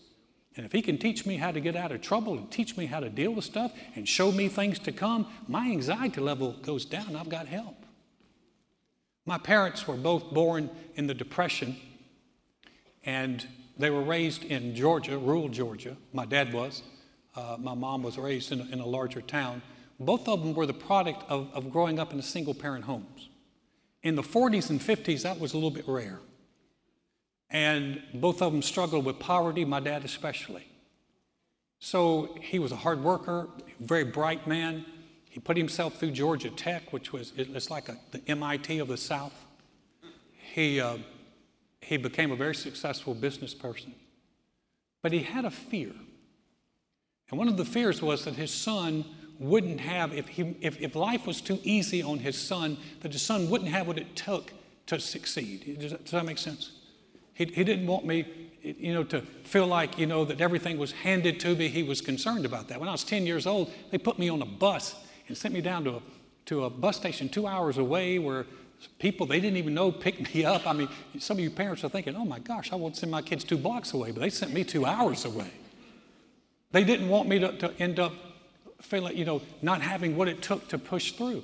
And 0.56 0.66
if 0.66 0.72
He 0.72 0.82
can 0.82 0.98
teach 0.98 1.28
me 1.28 1.38
how 1.38 1.52
to 1.52 1.60
get 1.60 1.76
out 1.76 1.92
of 1.92 2.02
trouble 2.02 2.34
and 2.40 2.50
teach 2.50 2.76
me 2.76 2.88
how 2.88 3.00
to 3.00 3.10
deal 3.10 3.32
with 3.32 3.46
stuff 3.46 3.72
and 3.96 4.10
show 4.10 4.32
me 4.32 4.48
things 4.48 4.80
to 4.80 4.92
come, 4.92 5.28
my 5.48 5.70
anxiety 5.70 6.20
level 6.20 6.54
goes 6.64 6.84
down. 6.84 7.16
I've 7.16 7.30
got 7.30 7.48
help. 7.48 7.76
My 9.28 9.38
parents 9.38 9.88
were 9.88 9.98
both 9.98 10.32
born 10.32 10.72
in 10.96 11.06
the 11.06 11.14
Depression, 11.14 11.76
and 13.04 13.46
they 13.78 13.92
were 13.92 14.02
raised 14.02 14.44
in 14.44 14.74
Georgia, 14.74 15.20
rural 15.20 15.50
Georgia. 15.50 15.96
My 16.14 16.26
dad 16.26 16.52
was. 16.52 16.82
Uh, 17.38 17.56
my 17.60 17.76
mom 17.76 18.02
was 18.02 18.18
raised 18.18 18.52
in 18.52 18.62
a, 18.62 18.64
in 18.72 18.80
a, 18.80 18.86
larger 18.86 19.22
town. 19.22 19.62
Both 20.00 20.28
of 20.28 20.42
them 20.42 20.56
were 20.56 20.66
the 20.66 20.74
product 20.74 21.24
of, 21.30 21.52
of 21.54 21.72
growing 21.72 22.00
up 22.00 22.12
in 22.12 22.20
single 22.24 22.56
parent 22.56 22.86
homes. 22.86 23.30
In 24.02 24.16
the 24.16 24.24
40s 24.24 24.72
and 24.72 24.82
50s, 24.82 25.22
that 25.22 25.40
was 25.40 25.54
a 25.54 25.58
little 25.58 25.70
bit 25.70 25.88
rare. 25.88 26.20
And 27.52 28.02
both 28.16 28.42
of 28.42 28.52
them 28.52 28.64
struggled 28.64 29.06
with 29.06 29.20
poverty, 29.20 29.66
my 29.66 29.80
dad 29.80 30.04
especially. 30.04 30.68
So 31.80 32.36
he 32.42 32.58
was 32.58 32.72
a 32.72 32.76
hard 32.76 33.04
worker, 33.04 33.50
very 33.80 34.04
bright 34.04 34.48
man. 34.48 34.84
He 35.30 35.40
put 35.40 35.58
himself 35.58 36.00
through 36.00 36.12
Georgia 36.12 36.50
Tech, 36.50 36.92
which 36.92 37.14
was 37.14 37.34
it's 37.38 37.70
like 37.70 37.88
a, 37.88 37.98
the 38.12 38.22
MIT 38.28 38.80
of 38.80 38.88
the 38.88 38.98
South. 38.98 39.46
He, 40.56 40.82
uh, 40.82 40.98
he 41.82 41.98
became 41.98 42.32
a 42.32 42.36
very 42.36 42.56
successful 42.56 43.14
business 43.14 43.54
person. 43.54 43.94
But 45.04 45.12
he 45.12 45.20
had 45.20 45.46
a 45.46 45.52
fear. 45.52 45.92
And 47.30 47.38
one 47.38 47.48
of 47.48 47.58
the 47.58 47.66
fears 47.66 48.02
was 48.02 48.26
that 48.26 48.36
his 48.36 48.52
son 48.52 49.06
wouldn't 49.40 49.82
have, 49.82 50.14
if, 50.14 50.28
he, 50.28 50.56
if, 50.62 50.82
if 50.82 50.96
life 50.96 51.28
was 51.28 51.42
too 51.42 51.60
easy 51.64 52.02
on 52.02 52.20
his 52.20 52.38
son, 52.38 52.78
that 53.02 53.12
his 53.12 53.22
son 53.22 53.50
wouldn't 53.50 53.70
have 53.70 53.88
what 53.88 53.98
it 53.98 54.16
took 54.16 54.52
to 54.88 55.00
succeed. 55.00 55.78
Does 55.80 55.92
that, 55.92 56.04
does 56.04 56.12
that 56.12 56.26
make 56.26 56.38
sense? 56.38 56.72
He, 57.34 57.46
he 57.46 57.64
didn't 57.64 57.86
want 57.86 58.06
me, 58.06 58.26
you 58.64 58.94
know, 58.94 59.04
to 59.06 59.22
feel 59.44 59.68
like, 59.68 60.00
you 60.00 60.08
know, 60.08 60.26
that 60.26 60.42
everything 60.42 60.78
was 60.78 60.92
handed 60.92 61.40
to 61.42 61.56
me. 61.56 61.68
He 61.68 61.84
was 61.84 62.02
concerned 62.02 62.46
about 62.46 62.70
that. 62.70 62.80
When 62.80 62.90
I 62.90 62.94
was 62.94 63.04
10 63.04 63.28
years 63.28 63.46
old, 63.46 63.72
they 63.92 63.98
put 63.98 64.18
me 64.18 64.30
on 64.30 64.42
a 64.42 64.46
bus 64.46 64.96
and 65.28 65.38
sent 65.38 65.54
me 65.54 65.62
down 65.62 65.84
to 65.84 65.96
a, 65.98 66.02
to 66.46 66.64
a 66.64 66.70
bus 66.70 66.96
station 66.96 67.30
two 67.30 67.46
hours 67.46 67.78
away 67.78 68.18
where 68.18 68.46
people 69.00 69.26
they 69.26 69.40
didn't 69.40 69.58
even 69.58 69.74
know 69.74 69.92
picked 69.92 70.34
me 70.34 70.46
up. 70.46 70.66
I 70.66 70.74
mean, 70.74 70.88
some 71.20 71.38
of 71.38 71.44
you 71.44 71.52
parents 71.52 71.84
are 71.84 71.90
thinking, 71.90 72.16
oh 72.16 72.26
my 72.26 72.40
gosh, 72.40 72.72
I 72.72 72.76
won't 72.76 72.96
send 72.96 73.12
my 73.12 73.22
kids 73.22 73.44
two 73.44 73.58
blocks 73.58 73.94
away, 73.94 74.12
but 74.12 74.22
they 74.22 74.30
sent 74.30 74.54
me 74.54 74.64
two 74.64 74.86
hours 74.86 75.26
away. 75.26 75.52
They 76.72 76.84
didn't 76.84 77.10
want 77.10 77.30
me 77.30 77.40
to, 77.40 77.52
to 77.58 77.74
end 77.80 78.00
up 78.00 78.14
feeling, 78.82 79.18
you 79.18 79.26
know, 79.26 79.42
not 79.62 79.82
having 79.82 80.16
what 80.16 80.28
it 80.28 80.42
took 80.42 80.68
to 80.70 80.78
push 80.78 81.14
through. 81.14 81.44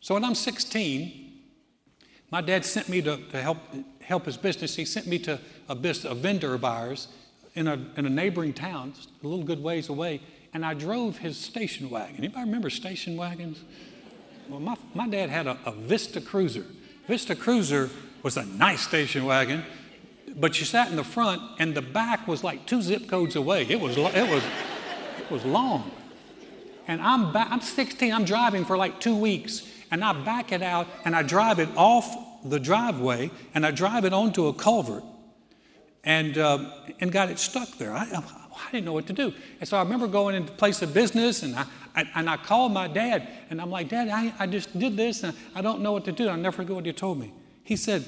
So 0.00 0.14
when 0.14 0.24
I'm 0.24 0.34
16, 0.34 1.28
my 2.30 2.40
dad 2.40 2.64
sent 2.64 2.88
me 2.88 3.00
to, 3.02 3.16
to 3.16 3.40
help, 3.40 3.58
help 4.00 4.26
his 4.26 4.36
business. 4.36 4.76
He 4.76 4.84
sent 4.84 5.06
me 5.06 5.18
to 5.20 5.40
a, 5.68 5.74
business, 5.74 6.10
a 6.10 6.14
vendor 6.14 6.54
of 6.54 6.64
ours 6.64 7.08
in 7.54 7.66
a, 7.66 7.78
in 7.96 8.06
a 8.06 8.10
neighboring 8.10 8.52
town, 8.52 8.92
a 9.22 9.26
little 9.26 9.44
good 9.44 9.62
ways 9.62 9.88
away, 9.88 10.20
and 10.52 10.64
I 10.64 10.74
drove 10.74 11.18
his 11.18 11.36
station 11.36 11.90
wagon. 11.90 12.16
Anybody 12.16 12.44
remember 12.44 12.70
station 12.70 13.16
wagons? 13.16 13.62
Well, 14.48 14.60
my, 14.60 14.76
my 14.94 15.08
dad 15.08 15.30
had 15.30 15.46
a, 15.46 15.58
a 15.64 15.72
Vista 15.72 16.20
Cruiser. 16.20 16.64
Vista 17.06 17.34
Cruiser 17.34 17.90
was 18.22 18.36
a 18.36 18.44
nice 18.44 18.80
station 18.80 19.24
wagon 19.24 19.64
but 20.38 20.58
you 20.58 20.64
sat 20.64 20.90
in 20.90 20.96
the 20.96 21.04
front 21.04 21.42
and 21.58 21.74
the 21.74 21.82
back 21.82 22.28
was 22.28 22.44
like 22.44 22.66
two 22.66 22.80
zip 22.80 23.08
codes 23.08 23.36
away. 23.36 23.66
It 23.68 23.80
was, 23.80 23.96
it 23.96 24.30
was, 24.30 24.42
it 25.18 25.30
was 25.30 25.44
long. 25.44 25.90
And 26.86 27.02
I'm, 27.02 27.32
back, 27.32 27.48
I'm 27.50 27.60
16, 27.60 28.12
I'm 28.12 28.24
driving 28.24 28.64
for 28.64 28.76
like 28.76 29.00
two 29.00 29.16
weeks, 29.16 29.68
and 29.90 30.02
I 30.02 30.12
back 30.12 30.52
it 30.52 30.62
out 30.62 30.86
and 31.04 31.14
I 31.14 31.22
drive 31.22 31.58
it 31.58 31.68
off 31.76 32.16
the 32.44 32.60
driveway 32.60 33.30
and 33.54 33.66
I 33.66 33.70
drive 33.70 34.04
it 34.04 34.12
onto 34.12 34.46
a 34.46 34.54
culvert 34.54 35.02
and, 36.04 36.38
uh, 36.38 36.70
and 37.00 37.10
got 37.10 37.30
it 37.30 37.38
stuck 37.38 37.68
there. 37.78 37.92
I, 37.92 38.04
I 38.04 38.70
didn't 38.70 38.86
know 38.86 38.92
what 38.92 39.06
to 39.08 39.12
do. 39.12 39.32
And 39.60 39.68
so 39.68 39.76
I 39.76 39.82
remember 39.82 40.06
going 40.06 40.34
into 40.34 40.52
place 40.52 40.82
of 40.82 40.94
business 40.94 41.42
and 41.42 41.56
I, 41.56 41.64
I, 41.94 42.08
and 42.14 42.30
I 42.30 42.36
called 42.36 42.72
my 42.72 42.86
dad 42.86 43.28
and 43.50 43.60
I'm 43.60 43.70
like, 43.70 43.88
Dad, 43.88 44.08
I, 44.08 44.32
I 44.38 44.46
just 44.46 44.78
did 44.78 44.96
this 44.96 45.24
and 45.24 45.36
I 45.54 45.62
don't 45.62 45.80
know 45.80 45.92
what 45.92 46.04
to 46.04 46.12
do. 46.12 46.28
I'll 46.28 46.36
never 46.36 46.56
forget 46.56 46.74
what 46.74 46.86
he 46.86 46.92
told 46.92 47.18
me. 47.18 47.32
He 47.64 47.76
said, 47.76 48.04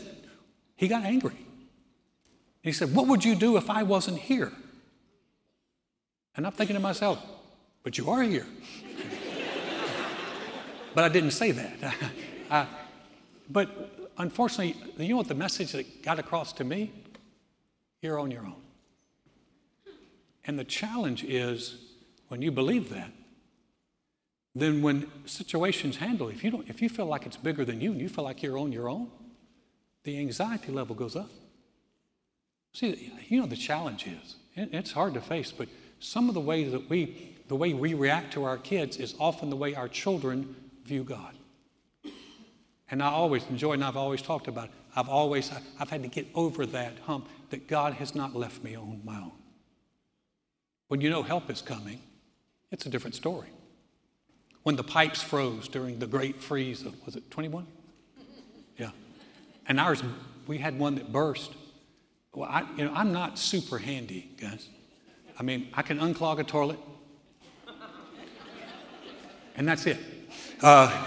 he 0.76 0.86
got 0.86 1.04
angry. 1.04 1.36
He 2.62 2.72
said, 2.72 2.94
What 2.94 3.06
would 3.06 3.24
you 3.24 3.34
do 3.34 3.56
if 3.56 3.70
I 3.70 3.82
wasn't 3.82 4.18
here? 4.18 4.52
And 6.36 6.46
I'm 6.46 6.52
thinking 6.52 6.74
to 6.74 6.80
myself, 6.80 7.24
But 7.82 7.98
you 7.98 8.10
are 8.10 8.22
here. 8.22 8.46
but 10.94 11.04
I 11.04 11.08
didn't 11.08 11.32
say 11.32 11.52
that. 11.52 11.94
uh, 12.50 12.66
but 13.48 14.10
unfortunately, 14.18 14.76
you 14.98 15.10
know 15.10 15.16
what 15.16 15.28
the 15.28 15.34
message 15.34 15.72
that 15.72 16.02
got 16.02 16.18
across 16.18 16.52
to 16.54 16.64
me? 16.64 16.92
You're 18.02 18.18
on 18.18 18.30
your 18.30 18.42
own. 18.42 18.56
And 20.44 20.58
the 20.58 20.64
challenge 20.64 21.24
is 21.24 21.76
when 22.28 22.42
you 22.42 22.50
believe 22.50 22.90
that, 22.90 23.10
then 24.54 24.82
when 24.82 25.10
situations 25.26 25.96
handle, 25.96 26.28
if 26.28 26.42
you 26.42 26.50
don't, 26.50 26.68
if 26.68 26.82
you 26.82 26.88
feel 26.88 27.06
like 27.06 27.24
it's 27.24 27.36
bigger 27.36 27.64
than 27.64 27.80
you 27.80 27.92
and 27.92 28.00
you 28.00 28.08
feel 28.08 28.24
like 28.24 28.42
you're 28.42 28.58
on 28.58 28.72
your 28.72 28.88
own, 28.88 29.10
the 30.02 30.18
anxiety 30.18 30.72
level 30.72 30.94
goes 30.94 31.14
up. 31.14 31.30
See, 32.72 33.12
you 33.28 33.40
know 33.40 33.46
the 33.46 33.56
challenge 33.56 34.06
is, 34.06 34.36
it's 34.54 34.92
hard 34.92 35.14
to 35.14 35.20
face, 35.20 35.52
but 35.52 35.68
some 35.98 36.28
of 36.28 36.34
the 36.34 36.40
ways 36.40 36.72
that 36.72 36.88
we, 36.88 37.36
the 37.48 37.56
way 37.56 37.74
we 37.74 37.94
react 37.94 38.32
to 38.34 38.44
our 38.44 38.56
kids 38.58 38.96
is 38.96 39.14
often 39.18 39.50
the 39.50 39.56
way 39.56 39.74
our 39.74 39.88
children 39.88 40.54
view 40.84 41.04
God. 41.04 41.34
And 42.90 43.02
I 43.02 43.08
always, 43.08 43.44
enjoy, 43.48 43.72
and 43.74 43.84
I've 43.84 43.96
always 43.96 44.22
talked 44.22 44.48
about 44.48 44.66
it, 44.66 44.70
I've 44.96 45.08
always, 45.08 45.52
I've 45.78 45.90
had 45.90 46.02
to 46.02 46.08
get 46.08 46.26
over 46.34 46.66
that 46.66 46.94
hump 47.06 47.28
that 47.50 47.68
God 47.68 47.94
has 47.94 48.14
not 48.14 48.34
left 48.34 48.62
me 48.64 48.76
on 48.76 49.00
my 49.04 49.16
own. 49.16 49.32
When 50.88 51.00
you 51.00 51.10
know 51.10 51.22
help 51.22 51.50
is 51.50 51.62
coming, 51.62 52.00
it's 52.72 52.86
a 52.86 52.88
different 52.88 53.14
story. 53.14 53.48
when 54.62 54.76
the 54.76 54.84
pipes 54.84 55.22
froze 55.22 55.68
during 55.68 55.98
the 55.98 56.06
great 56.06 56.40
freeze 56.40 56.82
of, 56.84 56.94
was 57.04 57.16
it 57.16 57.30
21? 57.30 57.66
Yeah. 58.76 58.90
And 59.66 59.80
ours, 59.80 60.02
we 60.46 60.58
had 60.58 60.78
one 60.78 60.96
that 60.96 61.12
burst. 61.12 61.52
Well, 62.32 62.48
I, 62.48 62.64
you 62.76 62.84
know, 62.84 62.92
I'm 62.94 63.12
not 63.12 63.38
super 63.38 63.78
handy, 63.78 64.30
guys. 64.40 64.68
I 65.38 65.42
mean, 65.42 65.68
I 65.74 65.82
can 65.82 65.98
unclog 65.98 66.38
a 66.38 66.44
toilet, 66.44 66.78
and 69.56 69.66
that's 69.66 69.86
it. 69.86 69.98
Uh, 70.62 71.06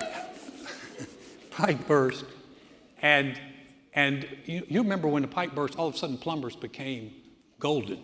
pipe 1.50 1.86
burst, 1.86 2.24
and 3.02 3.38
and 3.94 4.26
you, 4.44 4.66
you 4.68 4.82
remember 4.82 5.06
when 5.06 5.22
the 5.22 5.28
pipe 5.28 5.54
burst, 5.54 5.78
all 5.78 5.86
of 5.88 5.94
a 5.94 5.98
sudden 5.98 6.18
plumbers 6.18 6.56
became 6.56 7.12
golden. 7.60 8.00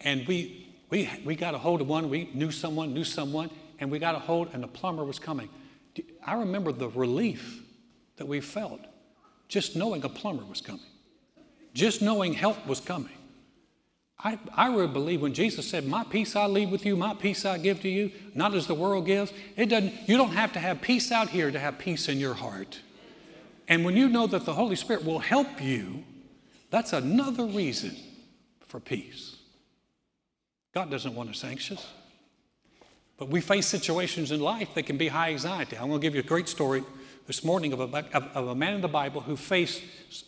And 0.00 0.26
we, 0.26 0.74
we, 0.90 1.08
we 1.24 1.36
got 1.36 1.54
a 1.54 1.58
hold 1.58 1.82
of 1.82 1.88
one, 1.88 2.08
we 2.08 2.30
knew 2.32 2.50
someone, 2.50 2.94
knew 2.94 3.04
someone, 3.04 3.50
and 3.78 3.90
we 3.90 3.98
got 3.98 4.14
a 4.14 4.18
hold, 4.18 4.48
and 4.52 4.62
the 4.62 4.68
plumber 4.68 5.04
was 5.04 5.18
coming. 5.18 5.48
I 6.24 6.34
remember 6.34 6.72
the 6.72 6.88
relief 6.88 7.62
that 8.16 8.26
we 8.26 8.40
felt 8.40 8.80
just 9.52 9.76
knowing 9.76 10.02
a 10.02 10.08
plumber 10.08 10.44
was 10.46 10.62
coming, 10.62 10.80
just 11.74 12.00
knowing 12.00 12.32
help 12.32 12.66
was 12.66 12.80
coming. 12.80 13.12
I, 14.18 14.38
I 14.54 14.68
really 14.68 14.86
believe 14.86 15.20
when 15.20 15.34
Jesus 15.34 15.68
said, 15.68 15.84
My 15.84 16.04
peace 16.04 16.34
I 16.34 16.46
leave 16.46 16.70
with 16.70 16.86
you, 16.86 16.96
my 16.96 17.12
peace 17.12 17.44
I 17.44 17.58
give 17.58 17.82
to 17.82 17.88
you, 17.88 18.12
not 18.34 18.54
as 18.54 18.66
the 18.66 18.74
world 18.74 19.04
gives, 19.04 19.30
it 19.56 19.66
doesn't, 19.66 19.92
you 20.08 20.16
don't 20.16 20.30
have 20.30 20.54
to 20.54 20.58
have 20.58 20.80
peace 20.80 21.12
out 21.12 21.28
here 21.28 21.50
to 21.50 21.58
have 21.58 21.78
peace 21.78 22.08
in 22.08 22.18
your 22.18 22.32
heart. 22.32 22.80
And 23.68 23.84
when 23.84 23.94
you 23.94 24.08
know 24.08 24.26
that 24.26 24.46
the 24.46 24.54
Holy 24.54 24.74
Spirit 24.74 25.04
will 25.04 25.18
help 25.18 25.60
you, 25.60 26.02
that's 26.70 26.94
another 26.94 27.44
reason 27.44 27.94
for 28.66 28.80
peace. 28.80 29.36
God 30.72 30.90
doesn't 30.90 31.14
want 31.14 31.28
us 31.28 31.44
anxious. 31.44 31.86
But 33.18 33.28
we 33.28 33.42
face 33.42 33.66
situations 33.66 34.32
in 34.32 34.40
life 34.40 34.72
that 34.74 34.84
can 34.84 34.96
be 34.96 35.08
high 35.08 35.28
anxiety. 35.28 35.76
I'm 35.76 35.88
going 35.88 36.00
to 36.00 36.04
give 36.04 36.14
you 36.14 36.20
a 36.20 36.24
great 36.24 36.48
story 36.48 36.82
this 37.26 37.44
morning 37.44 37.72
of 37.72 37.80
a, 37.80 38.04
of, 38.14 38.48
a 38.48 38.54
man 38.54 38.74
in 38.74 38.80
the 38.80 38.88
Bible 38.88 39.20
who 39.20 39.36
faced 39.36 39.82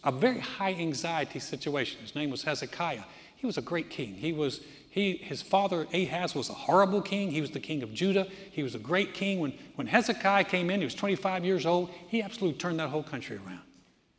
a 0.04 0.12
very 0.12 0.38
high 0.38 0.74
anxiety 0.74 1.38
situation. 1.38 2.00
His 2.00 2.14
name 2.14 2.30
was 2.30 2.42
Hezekiah. 2.44 3.02
He 3.36 3.46
was 3.46 3.58
a 3.58 3.62
great 3.62 3.90
king. 3.90 4.14
He 4.14 4.32
was, 4.32 4.60
he, 4.90 5.16
his 5.16 5.42
father 5.42 5.86
Ahaz 5.92 6.34
was 6.34 6.48
a 6.48 6.54
horrible 6.54 7.02
king. 7.02 7.30
He 7.30 7.40
was 7.40 7.50
the 7.50 7.60
king 7.60 7.82
of 7.82 7.92
Judah. 7.92 8.26
He 8.52 8.62
was 8.62 8.74
a 8.74 8.78
great 8.78 9.12
king. 9.12 9.40
When, 9.40 9.52
when 9.74 9.86
Hezekiah 9.86 10.44
came 10.44 10.70
in, 10.70 10.80
he 10.80 10.84
was 10.84 10.94
25 10.94 11.44
years 11.44 11.66
old. 11.66 11.90
He 12.08 12.22
absolutely 12.22 12.58
turned 12.58 12.78
that 12.80 12.90
whole 12.90 13.02
country 13.02 13.36
around. 13.36 13.60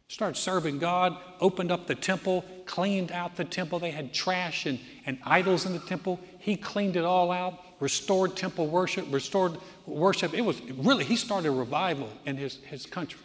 Started 0.07 0.37
serving 0.37 0.77
God, 0.77 1.17
opened 1.39 1.71
up 1.71 1.87
the 1.87 1.95
temple, 1.95 2.45
cleaned 2.65 3.11
out 3.11 3.35
the 3.35 3.45
temple. 3.45 3.79
They 3.79 3.89
had 3.89 4.13
trash 4.13 4.67
and, 4.67 4.79
and 5.05 5.17
idols 5.23 5.65
in 5.65 5.73
the 5.73 5.79
temple. 5.79 6.19
He 6.37 6.55
cleaned 6.55 6.95
it 6.95 7.03
all 7.03 7.31
out, 7.31 7.59
restored 7.79 8.35
temple 8.35 8.67
worship, 8.67 9.05
restored 9.11 9.57
worship. 9.85 10.33
It 10.33 10.41
was 10.41 10.61
really, 10.71 11.03
he 11.03 11.15
started 11.15 11.49
a 11.49 11.51
revival 11.51 12.09
in 12.25 12.37
his, 12.37 12.57
his 12.65 12.85
country. 12.85 13.21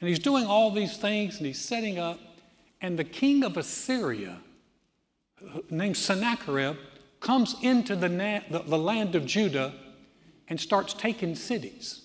And 0.00 0.08
he's 0.08 0.18
doing 0.18 0.46
all 0.46 0.70
these 0.70 0.96
things 0.96 1.38
and 1.38 1.46
he's 1.46 1.60
setting 1.60 1.98
up. 1.98 2.18
And 2.80 2.98
the 2.98 3.04
king 3.04 3.44
of 3.44 3.56
Assyria, 3.56 4.38
named 5.70 5.96
Sennacherib 5.96 6.76
comes 7.20 7.56
into 7.62 7.96
the, 7.96 8.08
na- 8.08 8.40
the, 8.50 8.60
the 8.60 8.78
land 8.78 9.14
of 9.14 9.26
Judah 9.26 9.74
and 10.48 10.60
starts 10.60 10.94
taking 10.94 11.34
cities. 11.34 12.02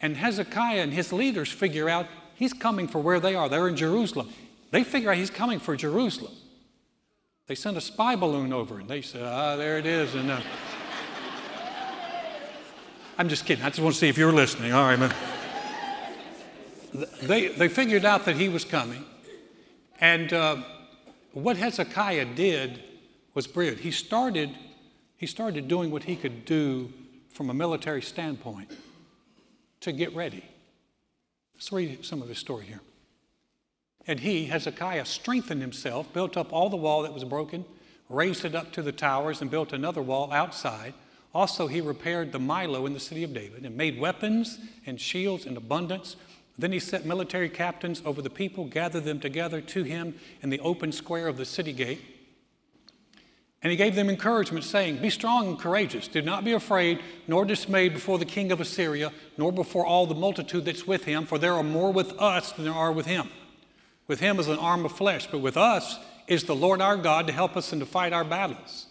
And 0.00 0.16
Hezekiah 0.16 0.80
and 0.80 0.92
his 0.92 1.12
leaders 1.12 1.50
figure 1.50 1.88
out 1.88 2.06
he's 2.34 2.52
coming 2.52 2.88
for 2.88 3.00
where 3.00 3.20
they 3.20 3.34
are. 3.34 3.48
They're 3.48 3.68
in 3.68 3.76
Jerusalem. 3.76 4.30
They 4.70 4.84
figure 4.84 5.10
out 5.10 5.16
he's 5.16 5.30
coming 5.30 5.58
for 5.58 5.76
Jerusalem. 5.76 6.32
They 7.50 7.56
sent 7.56 7.76
a 7.76 7.80
spy 7.80 8.14
balloon 8.14 8.52
over 8.52 8.78
and 8.78 8.88
they 8.88 9.02
said, 9.02 9.24
ah, 9.24 9.56
there 9.56 9.76
it 9.76 9.84
is. 9.84 10.14
And 10.14 10.30
uh, 10.30 10.40
I'm 13.18 13.28
just 13.28 13.44
kidding. 13.44 13.64
I 13.64 13.70
just 13.70 13.80
want 13.80 13.92
to 13.94 13.98
see 13.98 14.08
if 14.08 14.16
you're 14.16 14.30
listening. 14.30 14.72
All 14.72 14.84
right, 14.84 14.96
man. 14.96 15.12
They, 17.22 17.48
they 17.48 17.66
figured 17.66 18.04
out 18.04 18.24
that 18.26 18.36
he 18.36 18.48
was 18.48 18.64
coming. 18.64 19.04
And 20.00 20.32
uh, 20.32 20.58
what 21.32 21.56
Hezekiah 21.56 22.36
did 22.36 22.84
was 23.34 23.48
brilliant. 23.48 23.80
He 23.80 23.90
started, 23.90 24.54
he 25.16 25.26
started 25.26 25.66
doing 25.66 25.90
what 25.90 26.04
he 26.04 26.14
could 26.14 26.44
do 26.44 26.92
from 27.30 27.50
a 27.50 27.54
military 27.54 28.02
standpoint 28.02 28.70
to 29.80 29.90
get 29.90 30.14
ready. 30.14 30.44
Let's 31.54 31.72
read 31.72 32.04
some 32.04 32.22
of 32.22 32.28
his 32.28 32.38
story 32.38 32.66
here. 32.66 32.80
And 34.06 34.20
he, 34.20 34.46
Hezekiah, 34.46 35.04
strengthened 35.04 35.60
himself, 35.60 36.12
built 36.12 36.36
up 36.36 36.52
all 36.52 36.68
the 36.68 36.76
wall 36.76 37.02
that 37.02 37.14
was 37.14 37.24
broken, 37.24 37.64
raised 38.08 38.44
it 38.44 38.54
up 38.54 38.72
to 38.72 38.82
the 38.82 38.92
towers, 38.92 39.40
and 39.40 39.50
built 39.50 39.72
another 39.72 40.02
wall 40.02 40.32
outside. 40.32 40.94
Also, 41.32 41.68
he 41.68 41.80
repaired 41.80 42.32
the 42.32 42.40
Millo 42.40 42.86
in 42.86 42.92
the 42.92 43.00
city 43.00 43.22
of 43.22 43.32
David 43.32 43.64
and 43.64 43.76
made 43.76 44.00
weapons 44.00 44.58
and 44.86 45.00
shields 45.00 45.46
in 45.46 45.56
abundance 45.56 46.16
then 46.60 46.72
he 46.72 46.78
set 46.78 47.06
military 47.06 47.48
captains 47.48 48.02
over 48.04 48.20
the 48.20 48.30
people, 48.30 48.66
gathered 48.66 49.04
them 49.04 49.18
together 49.18 49.60
to 49.62 49.82
him 49.82 50.14
in 50.42 50.50
the 50.50 50.60
open 50.60 50.92
square 50.92 51.26
of 51.26 51.38
the 51.38 51.46
city 51.46 51.72
gate. 51.72 52.00
And 53.62 53.70
he 53.70 53.76
gave 53.76 53.94
them 53.94 54.08
encouragement, 54.08 54.64
saying, 54.64 54.98
Be 54.98 55.10
strong 55.10 55.48
and 55.48 55.58
courageous. 55.58 56.08
Do 56.08 56.22
not 56.22 56.44
be 56.44 56.52
afraid 56.52 57.00
nor 57.26 57.44
dismayed 57.44 57.94
before 57.94 58.18
the 58.18 58.24
king 58.24 58.52
of 58.52 58.60
Assyria, 58.60 59.12
nor 59.36 59.52
before 59.52 59.86
all 59.86 60.06
the 60.06 60.14
multitude 60.14 60.64
that's 60.64 60.86
with 60.86 61.04
him, 61.04 61.26
for 61.26 61.38
there 61.38 61.54
are 61.54 61.62
more 61.62 61.92
with 61.92 62.12
us 62.18 62.52
than 62.52 62.64
there 62.64 62.74
are 62.74 62.92
with 62.92 63.06
him. 63.06 63.28
With 64.10 64.18
him 64.18 64.40
is 64.40 64.48
an 64.48 64.58
arm 64.58 64.84
of 64.84 64.90
flesh, 64.90 65.28
but 65.30 65.38
with 65.38 65.56
us 65.56 65.96
is 66.26 66.42
the 66.42 66.54
Lord 66.56 66.80
our 66.80 66.96
God 66.96 67.28
to 67.28 67.32
help 67.32 67.56
us 67.56 67.72
and 67.72 67.78
to 67.78 67.86
fight 67.86 68.12
our 68.12 68.24
battles. 68.24 68.86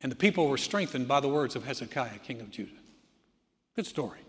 And 0.00 0.10
the 0.10 0.16
people 0.16 0.48
were 0.48 0.56
strengthened 0.56 1.06
by 1.06 1.20
the 1.20 1.28
words 1.28 1.54
of 1.54 1.66
Hezekiah, 1.66 2.20
king 2.24 2.40
of 2.40 2.50
Judah. 2.50 2.72
Good 3.76 3.84
story. 3.84 4.20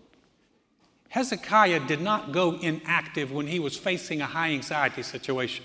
Hezekiah 1.08 1.86
did 1.86 2.02
not 2.02 2.30
go 2.30 2.58
inactive 2.58 3.32
when 3.32 3.46
he 3.46 3.58
was 3.58 3.74
facing 3.74 4.20
a 4.20 4.26
high 4.26 4.50
anxiety 4.50 5.02
situation. 5.02 5.64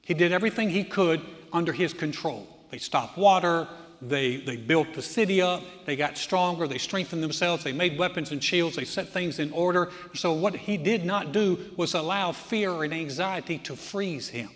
He 0.00 0.14
did 0.14 0.32
everything 0.32 0.70
he 0.70 0.82
could 0.82 1.20
under 1.52 1.74
his 1.74 1.92
control. 1.92 2.48
They 2.70 2.78
stopped 2.78 3.18
water, 3.18 3.68
they, 4.02 4.36
they 4.36 4.56
built 4.56 4.94
the 4.94 5.02
city 5.02 5.40
up, 5.40 5.62
they 5.84 5.96
got 5.96 6.16
stronger, 6.18 6.66
they 6.68 6.78
strengthened 6.78 7.22
themselves, 7.22 7.64
they 7.64 7.72
made 7.72 7.98
weapons 7.98 8.30
and 8.32 8.42
shields, 8.42 8.76
they 8.76 8.84
set 8.84 9.08
things 9.08 9.38
in 9.38 9.50
order. 9.52 9.90
So, 10.14 10.32
what 10.32 10.54
he 10.54 10.76
did 10.76 11.04
not 11.04 11.32
do 11.32 11.58
was 11.76 11.94
allow 11.94 12.32
fear 12.32 12.82
and 12.82 12.92
anxiety 12.92 13.58
to 13.58 13.76
freeze 13.76 14.28
him. 14.28 14.50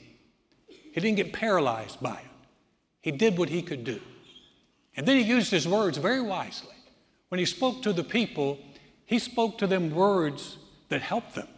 He 0.67 1.01
didn't 1.01 1.17
get 1.17 1.33
paralyzed 1.33 2.01
by 2.01 2.17
it. 2.17 2.31
He 3.01 3.11
did 3.13 3.39
what 3.39 3.49
he 3.49 3.63
could 3.63 3.85
do. 3.85 4.01
And 4.97 5.07
then 5.07 5.17
he 5.17 5.23
used 5.23 5.51
his 5.51 5.67
words 5.67 5.99
very 5.99 6.21
wisely. 6.21 6.75
When 7.29 7.39
he 7.39 7.47
spoke 7.47 7.83
to 7.83 7.93
the 7.93 8.05
people, 8.05 8.59
he 9.07 9.19
spoke 9.19 9.59
to 9.59 9.67
them 9.67 9.91
words 9.91 10.59
that 10.89 11.01
helped 11.01 11.35
them, 11.35 11.49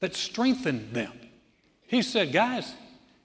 that 0.00 0.14
strengthened 0.14 0.92
them. 0.92 1.12
He 1.86 2.02
said, 2.02 2.32
Guys, 2.32 2.74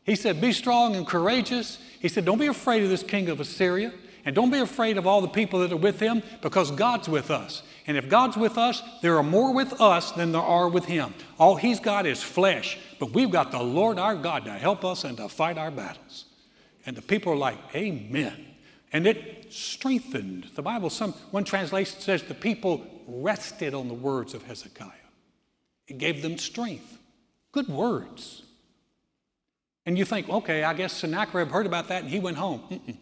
he 0.09 0.15
said, 0.15 0.41
Be 0.41 0.51
strong 0.51 0.95
and 0.95 1.05
courageous. 1.05 1.77
He 1.99 2.07
said, 2.07 2.25
Don't 2.25 2.39
be 2.39 2.47
afraid 2.47 2.81
of 2.81 2.89
this 2.89 3.03
king 3.03 3.29
of 3.29 3.39
Assyria. 3.39 3.93
And 4.25 4.35
don't 4.35 4.49
be 4.49 4.59
afraid 4.59 4.97
of 4.97 5.05
all 5.05 5.21
the 5.21 5.27
people 5.27 5.59
that 5.59 5.71
are 5.71 5.77
with 5.77 5.99
him 5.99 6.23
because 6.41 6.71
God's 6.71 7.07
with 7.07 7.29
us. 7.29 7.61
And 7.85 7.95
if 7.95 8.09
God's 8.09 8.35
with 8.35 8.57
us, 8.57 8.81
there 9.01 9.17
are 9.17 9.23
more 9.23 9.53
with 9.53 9.79
us 9.79 10.11
than 10.11 10.31
there 10.31 10.41
are 10.41 10.67
with 10.67 10.85
him. 10.85 11.13
All 11.37 11.55
he's 11.55 11.79
got 11.79 12.05
is 12.05 12.21
flesh, 12.21 12.79
but 12.99 13.11
we've 13.11 13.31
got 13.31 13.51
the 13.51 13.61
Lord 13.61 13.97
our 13.99 14.15
God 14.15 14.45
to 14.45 14.51
help 14.51 14.83
us 14.83 15.03
and 15.03 15.15
to 15.17 15.29
fight 15.29 15.57
our 15.57 15.71
battles. 15.71 16.25
And 16.85 16.97
the 16.97 17.01
people 17.03 17.33
are 17.33 17.37
like, 17.37 17.57
Amen. 17.75 18.47
And 18.91 19.05
it 19.05 19.53
strengthened. 19.53 20.47
The 20.55 20.63
Bible, 20.63 20.89
some 20.89 21.13
one 21.29 21.43
translation 21.43 21.99
says 22.01 22.23
the 22.23 22.33
people 22.33 22.85
rested 23.05 23.75
on 23.75 23.87
the 23.87 23.93
words 23.93 24.33
of 24.33 24.41
Hezekiah. 24.41 24.89
It 25.87 25.99
gave 25.99 26.23
them 26.23 26.39
strength. 26.39 26.97
Good 27.51 27.67
words. 27.67 28.43
And 29.85 29.97
you 29.97 30.05
think, 30.05 30.29
okay, 30.29 30.63
I 30.63 30.73
guess 30.73 30.93
Sennacherib 30.93 31.49
heard 31.49 31.65
about 31.65 31.87
that 31.87 32.03
and 32.03 32.11
he 32.11 32.19
went 32.19 32.37
home. 32.37 32.61
Mm-mm. 32.69 32.97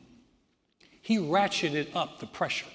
He 1.01 1.17
ratcheted 1.17 1.95
up 1.95 2.19
the 2.19 2.25
pressure. 2.25 2.67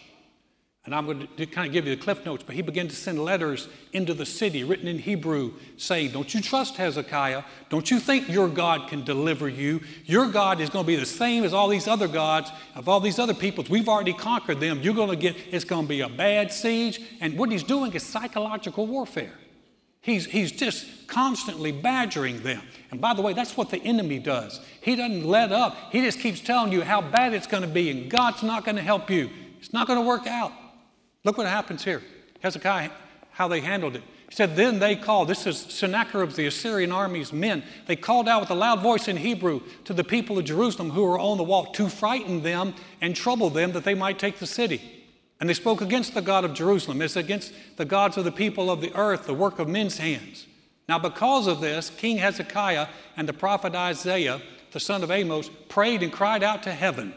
And 0.84 0.92
I'm 0.96 1.06
going 1.06 1.28
to 1.36 1.46
kind 1.46 1.68
of 1.68 1.72
give 1.72 1.86
you 1.86 1.94
the 1.94 2.02
cliff 2.02 2.26
notes, 2.26 2.42
but 2.44 2.56
he 2.56 2.62
began 2.62 2.88
to 2.88 2.96
send 2.96 3.24
letters 3.24 3.68
into 3.92 4.14
the 4.14 4.26
city 4.26 4.64
written 4.64 4.88
in 4.88 4.98
Hebrew 4.98 5.52
saying, 5.76 6.10
Don't 6.10 6.34
you 6.34 6.40
trust 6.40 6.76
Hezekiah? 6.76 7.44
Don't 7.68 7.88
you 7.88 8.00
think 8.00 8.28
your 8.28 8.48
God 8.48 8.88
can 8.88 9.04
deliver 9.04 9.48
you? 9.48 9.80
Your 10.06 10.26
God 10.26 10.60
is 10.60 10.70
going 10.70 10.84
to 10.84 10.86
be 10.86 10.96
the 10.96 11.06
same 11.06 11.44
as 11.44 11.54
all 11.54 11.68
these 11.68 11.86
other 11.86 12.08
gods 12.08 12.50
of 12.74 12.88
all 12.88 12.98
these 12.98 13.20
other 13.20 13.34
peoples. 13.34 13.70
We've 13.70 13.88
already 13.88 14.12
conquered 14.12 14.58
them. 14.58 14.80
You're 14.82 14.94
going 14.94 15.10
to 15.10 15.16
get, 15.16 15.36
it's 15.52 15.64
going 15.64 15.84
to 15.84 15.88
be 15.88 16.00
a 16.00 16.08
bad 16.08 16.50
siege. 16.50 17.00
And 17.20 17.38
what 17.38 17.52
he's 17.52 17.62
doing 17.62 17.92
is 17.92 18.02
psychological 18.02 18.88
warfare. 18.88 19.34
He's, 20.02 20.26
he's 20.26 20.50
just 20.50 21.06
constantly 21.06 21.70
badgering 21.70 22.42
them. 22.42 22.60
And 22.90 23.00
by 23.00 23.14
the 23.14 23.22
way, 23.22 23.32
that's 23.32 23.56
what 23.56 23.70
the 23.70 23.78
enemy 23.78 24.18
does. 24.18 24.60
He 24.80 24.96
doesn't 24.96 25.24
let 25.24 25.52
up, 25.52 25.76
he 25.92 26.02
just 26.02 26.18
keeps 26.18 26.40
telling 26.40 26.72
you 26.72 26.82
how 26.82 27.00
bad 27.00 27.32
it's 27.32 27.46
going 27.46 27.62
to 27.62 27.68
be, 27.68 27.90
and 27.90 28.10
God's 28.10 28.42
not 28.42 28.64
going 28.64 28.76
to 28.76 28.82
help 28.82 29.08
you. 29.08 29.30
It's 29.60 29.72
not 29.72 29.86
going 29.86 29.98
to 29.98 30.06
work 30.06 30.26
out. 30.26 30.52
Look 31.24 31.38
what 31.38 31.46
happens 31.46 31.84
here. 31.84 32.02
Hezekiah, 32.40 32.90
how 33.30 33.46
they 33.46 33.60
handled 33.60 33.94
it. 33.94 34.02
He 34.28 34.34
said, 34.34 34.56
Then 34.56 34.80
they 34.80 34.96
called, 34.96 35.28
this 35.28 35.46
is 35.46 35.56
Sennacherib, 35.56 36.32
the 36.32 36.46
Assyrian 36.46 36.90
army's 36.90 37.32
men, 37.32 37.62
they 37.86 37.94
called 37.94 38.28
out 38.28 38.40
with 38.40 38.50
a 38.50 38.54
loud 38.56 38.80
voice 38.80 39.06
in 39.06 39.16
Hebrew 39.16 39.60
to 39.84 39.94
the 39.94 40.02
people 40.02 40.36
of 40.36 40.44
Jerusalem 40.44 40.90
who 40.90 41.04
were 41.04 41.18
on 41.18 41.38
the 41.38 41.44
wall 41.44 41.66
to 41.74 41.88
frighten 41.88 42.42
them 42.42 42.74
and 43.00 43.14
trouble 43.14 43.50
them 43.50 43.70
that 43.72 43.84
they 43.84 43.94
might 43.94 44.18
take 44.18 44.40
the 44.40 44.46
city. 44.48 45.01
And 45.42 45.48
they 45.48 45.54
spoke 45.54 45.80
against 45.80 46.14
the 46.14 46.22
God 46.22 46.44
of 46.44 46.54
Jerusalem, 46.54 47.02
as 47.02 47.16
against 47.16 47.52
the 47.76 47.84
gods 47.84 48.16
of 48.16 48.22
the 48.22 48.30
people 48.30 48.70
of 48.70 48.80
the 48.80 48.94
earth, 48.94 49.26
the 49.26 49.34
work 49.34 49.58
of 49.58 49.66
men's 49.66 49.98
hands. 49.98 50.46
Now, 50.88 51.00
because 51.00 51.48
of 51.48 51.60
this, 51.60 51.90
King 51.90 52.18
Hezekiah 52.18 52.86
and 53.16 53.28
the 53.28 53.32
prophet 53.32 53.74
Isaiah, 53.74 54.40
the 54.70 54.78
son 54.78 55.02
of 55.02 55.10
Amos, 55.10 55.50
prayed 55.68 56.04
and 56.04 56.12
cried 56.12 56.44
out 56.44 56.62
to 56.62 56.72
heaven. 56.72 57.12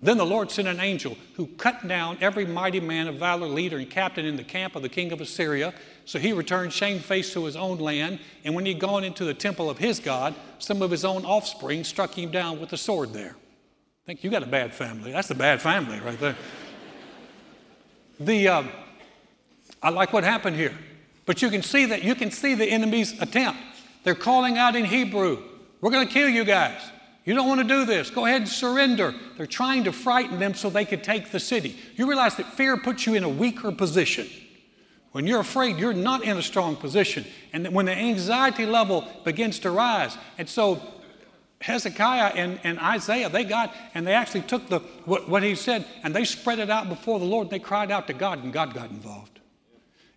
Then 0.00 0.18
the 0.18 0.24
Lord 0.24 0.52
sent 0.52 0.68
an 0.68 0.78
angel 0.78 1.18
who 1.34 1.48
cut 1.48 1.88
down 1.88 2.18
every 2.20 2.46
mighty 2.46 2.78
man 2.78 3.08
of 3.08 3.16
valor, 3.16 3.48
leader, 3.48 3.78
and 3.78 3.90
captain 3.90 4.24
in 4.24 4.36
the 4.36 4.44
camp 4.44 4.76
of 4.76 4.82
the 4.82 4.88
king 4.88 5.10
of 5.10 5.20
Assyria. 5.20 5.74
So 6.04 6.20
he 6.20 6.32
returned 6.32 6.72
shamefaced 6.72 7.32
to 7.32 7.44
his 7.44 7.56
own 7.56 7.78
land. 7.78 8.20
And 8.44 8.54
when 8.54 8.66
he 8.66 8.74
had 8.74 8.80
gone 8.80 9.02
into 9.02 9.24
the 9.24 9.34
temple 9.34 9.68
of 9.68 9.78
his 9.78 9.98
God, 9.98 10.36
some 10.60 10.80
of 10.80 10.92
his 10.92 11.04
own 11.04 11.24
offspring 11.24 11.82
struck 11.82 12.16
him 12.16 12.30
down 12.30 12.60
with 12.60 12.68
the 12.68 12.78
sword 12.78 13.12
there. 13.12 13.34
I 13.34 14.06
think 14.06 14.22
you 14.22 14.30
got 14.30 14.44
a 14.44 14.46
bad 14.46 14.72
family. 14.72 15.10
That's 15.10 15.32
a 15.32 15.34
bad 15.34 15.60
family 15.60 15.98
right 15.98 16.20
there. 16.20 16.36
The, 18.20 18.48
um, 18.48 18.68
I 19.82 19.90
like 19.90 20.12
what 20.12 20.24
happened 20.24 20.56
here. 20.56 20.76
But 21.26 21.42
you 21.42 21.50
can 21.50 21.62
see 21.62 21.86
that 21.86 22.02
you 22.02 22.14
can 22.14 22.30
see 22.30 22.54
the 22.54 22.64
enemy's 22.64 23.20
attempt. 23.20 23.60
They're 24.02 24.14
calling 24.14 24.56
out 24.56 24.74
in 24.76 24.84
Hebrew, 24.84 25.42
We're 25.80 25.90
going 25.90 26.06
to 26.06 26.12
kill 26.12 26.28
you 26.28 26.44
guys. 26.44 26.80
You 27.24 27.34
don't 27.34 27.46
want 27.46 27.60
to 27.60 27.68
do 27.68 27.84
this. 27.84 28.08
Go 28.08 28.24
ahead 28.24 28.40
and 28.40 28.48
surrender. 28.48 29.14
They're 29.36 29.46
trying 29.46 29.84
to 29.84 29.92
frighten 29.92 30.38
them 30.38 30.54
so 30.54 30.70
they 30.70 30.86
could 30.86 31.04
take 31.04 31.30
the 31.30 31.38
city. 31.38 31.76
You 31.96 32.08
realize 32.08 32.36
that 32.36 32.46
fear 32.46 32.78
puts 32.78 33.06
you 33.06 33.14
in 33.14 33.22
a 33.22 33.28
weaker 33.28 33.70
position. 33.70 34.26
When 35.12 35.26
you're 35.26 35.40
afraid, 35.40 35.76
you're 35.76 35.92
not 35.92 36.24
in 36.24 36.38
a 36.38 36.42
strong 36.42 36.76
position. 36.76 37.26
And 37.52 37.68
when 37.74 37.84
the 37.84 37.92
anxiety 37.92 38.64
level 38.64 39.06
begins 39.24 39.58
to 39.60 39.70
rise. 39.70 40.16
And 40.38 40.48
so 40.48 40.80
Hezekiah 41.60 42.32
and, 42.34 42.60
and 42.62 42.78
Isaiah, 42.78 43.28
they 43.28 43.44
got, 43.44 43.74
and 43.94 44.06
they 44.06 44.14
actually 44.14 44.42
took 44.42 44.68
the, 44.68 44.78
what, 45.04 45.28
what 45.28 45.42
he 45.42 45.54
said, 45.54 45.84
and 46.02 46.14
they 46.14 46.24
spread 46.24 46.60
it 46.60 46.70
out 46.70 46.88
before 46.88 47.18
the 47.18 47.24
Lord. 47.24 47.46
And 47.46 47.50
They 47.50 47.58
cried 47.58 47.90
out 47.90 48.06
to 48.06 48.12
God, 48.12 48.44
and 48.44 48.52
God 48.52 48.74
got 48.74 48.90
involved. 48.90 49.40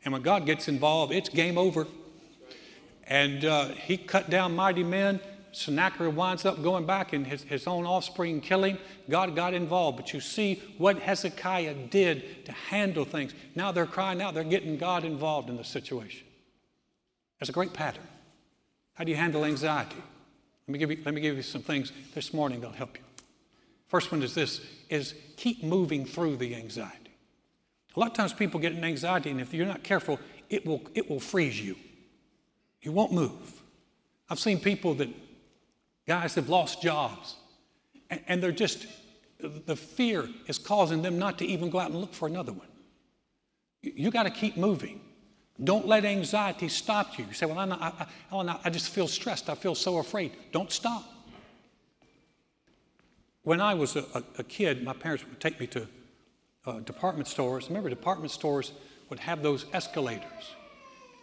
And 0.03 0.11
when 0.13 0.21
God 0.21 0.45
gets 0.45 0.67
involved, 0.67 1.13
it's 1.13 1.29
game 1.29 1.57
over. 1.57 1.87
And 3.07 3.43
uh, 3.43 3.69
he 3.69 3.97
cut 3.97 4.29
down 4.29 4.55
mighty 4.55 4.83
men. 4.83 5.19
Sennacherib 5.51 6.15
winds 6.15 6.45
up 6.45 6.63
going 6.63 6.85
back 6.85 7.11
and 7.11 7.27
his, 7.27 7.43
his 7.43 7.67
own 7.67 7.85
offspring 7.85 8.39
killing. 8.39 8.77
God 9.09 9.35
got 9.35 9.53
involved. 9.53 9.97
But 9.97 10.13
you 10.13 10.21
see 10.21 10.61
what 10.77 10.99
Hezekiah 10.99 11.73
did 11.89 12.45
to 12.45 12.51
handle 12.51 13.03
things. 13.03 13.33
Now 13.53 13.71
they're 13.71 13.85
crying 13.85 14.21
out, 14.21 14.33
they're 14.33 14.43
getting 14.43 14.77
God 14.77 15.03
involved 15.03 15.49
in 15.49 15.57
the 15.57 15.63
situation. 15.63 16.25
That's 17.39 17.49
a 17.49 17.53
great 17.53 17.73
pattern. 17.73 18.07
How 18.93 19.03
do 19.03 19.11
you 19.11 19.17
handle 19.17 19.43
anxiety? 19.43 19.97
Let 20.67 20.73
me 20.73 20.79
give 20.79 20.91
you, 20.91 20.99
let 21.03 21.13
me 21.13 21.21
give 21.21 21.35
you 21.35 21.41
some 21.41 21.61
things 21.61 21.91
this 22.13 22.33
morning 22.33 22.61
that'll 22.61 22.75
help 22.75 22.97
you. 22.97 23.03
First 23.87 24.11
one 24.11 24.23
is 24.23 24.33
this 24.33 24.61
is 24.89 25.15
keep 25.37 25.63
moving 25.63 26.05
through 26.05 26.37
the 26.37 26.55
anxiety. 26.55 26.97
A 27.95 27.99
lot 27.99 28.09
of 28.09 28.13
times 28.15 28.31
people 28.31 28.59
get 28.59 28.71
an 28.71 28.83
anxiety, 28.83 29.29
and 29.29 29.41
if 29.41 29.53
you're 29.53 29.65
not 29.65 29.83
careful, 29.83 30.19
it 30.49 30.65
will, 30.65 30.81
it 30.93 31.09
will 31.09 31.19
freeze 31.19 31.59
you. 31.59 31.75
You 32.81 32.91
won't 32.93 33.11
move. 33.11 33.61
I've 34.29 34.39
seen 34.39 34.59
people 34.59 34.93
that 34.95 35.09
Guys 36.07 36.35
have 36.35 36.49
lost 36.49 36.81
jobs, 36.81 37.35
and, 38.09 38.21
and 38.27 38.43
they're 38.43 38.51
just, 38.51 38.85
the 39.39 39.75
fear 39.75 40.27
is 40.47 40.57
causing 40.57 41.01
them 41.01 41.19
not 41.19 41.37
to 41.39 41.45
even 41.45 41.69
go 41.69 41.79
out 41.79 41.91
and 41.91 41.99
look 41.99 42.13
for 42.13 42.27
another 42.27 42.51
one. 42.51 42.67
You, 43.81 43.93
you 43.95 44.11
got 44.11 44.23
to 44.23 44.31
keep 44.31 44.57
moving. 44.57 44.99
Don't 45.63 45.87
let 45.87 46.05
anxiety 46.05 46.67
stop 46.69 47.17
you. 47.19 47.25
You 47.25 47.33
say, 47.33 47.45
Well, 47.45 47.59
I'm 47.59 47.69
not, 47.69 47.81
I, 47.81 48.35
I, 48.35 48.59
I 48.65 48.69
just 48.69 48.89
feel 48.89 49.07
stressed. 49.07 49.49
I 49.49 49.55
feel 49.55 49.75
so 49.75 49.97
afraid. 49.97 50.31
Don't 50.51 50.71
stop. 50.71 51.03
When 53.43 53.61
I 53.61 53.73
was 53.73 53.95
a, 53.95 54.05
a, 54.13 54.23
a 54.39 54.43
kid, 54.43 54.83
my 54.83 54.93
parents 54.93 55.23
would 55.27 55.39
take 55.39 55.59
me 55.59 55.67
to 55.67 55.87
uh, 56.65 56.79
department 56.79 57.27
stores. 57.27 57.67
Remember, 57.67 57.89
department 57.89 58.31
stores 58.31 58.71
would 59.09 59.19
have 59.19 59.43
those 59.43 59.65
escalators. 59.73 60.55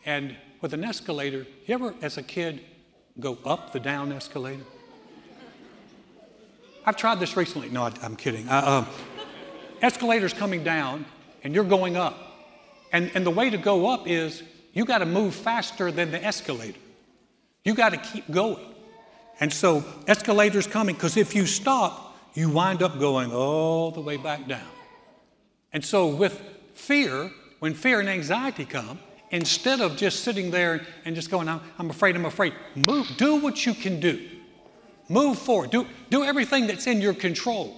And 0.05 0.37
with 0.61 0.73
an 0.73 0.85
escalator, 0.85 1.47
you 1.67 1.75
ever, 1.75 1.95
as 2.03 2.17
a 2.17 2.23
kid, 2.23 2.61
go 3.21 3.39
up 3.45 3.73
the 3.73 3.81
down 3.81 4.13
escalator? 4.13 4.65
I've 6.85 6.97
tried 6.97 7.21
this 7.21 7.37
recently. 7.37 7.69
No, 7.69 7.83
I, 7.83 7.93
am 8.03 8.17
kidding. 8.17 8.49
Uh, 8.49 8.85
uh, 9.83 9.87
escalator's 9.87 10.33
coming 10.33 10.65
down 10.65 11.05
and 11.45 11.55
you're 11.55 11.65
going 11.65 11.97
up. 11.97 12.28
And, 12.93 13.11
and 13.15 13.25
the 13.25 13.31
way 13.31 13.51
to 13.51 13.59
go 13.59 13.89
up 13.89 14.07
is 14.07 14.43
you 14.73 14.85
got 14.85 14.99
to 14.99 15.07
move 15.07 15.35
faster 15.35 15.91
than 15.91 16.11
the 16.11 16.25
escalator. 16.25 16.79
You 17.65 17.75
got 17.75 17.91
to 17.91 17.99
keep 17.99 18.31
going. 18.31 18.65
And 19.41 19.53
so 19.53 19.83
escalator's 20.07 20.67
coming 20.67 20.95
because 20.95 21.17
if 21.17 21.35
you 21.35 21.47
stop, 21.47 22.17
you 22.35 22.49
wind 22.49 22.83
up 22.83 22.99
going 22.99 23.33
all 23.33 23.91
the 23.91 24.01
way 24.01 24.17
back 24.17 24.47
down. 24.49 24.69
And 25.73 25.85
so 25.85 26.07
with 26.09 26.41
fear, 26.75 27.31
when 27.59 27.75
fear 27.75 28.01
and 28.01 28.09
anxiety 28.09 28.65
come, 28.65 28.99
instead 29.31 29.81
of 29.81 29.97
just 29.97 30.21
sitting 30.21 30.51
there 30.51 30.87
and 31.05 31.15
just 31.15 31.31
going, 31.31 31.49
I'm 31.49 31.91
afraid, 31.91 32.17
I'm 32.17 32.25
afraid, 32.25 32.55
move, 32.75 33.09
do 33.17 33.37
what 33.37 33.67
you 33.67 33.75
can 33.75 34.01
do. 34.01 34.29
Move 35.09 35.39
forward. 35.39 35.71
Do, 35.71 35.87
do 36.11 36.25
everything 36.25 36.67
that's 36.67 36.87
in 36.87 37.01
your 37.01 37.15
control. 37.15 37.77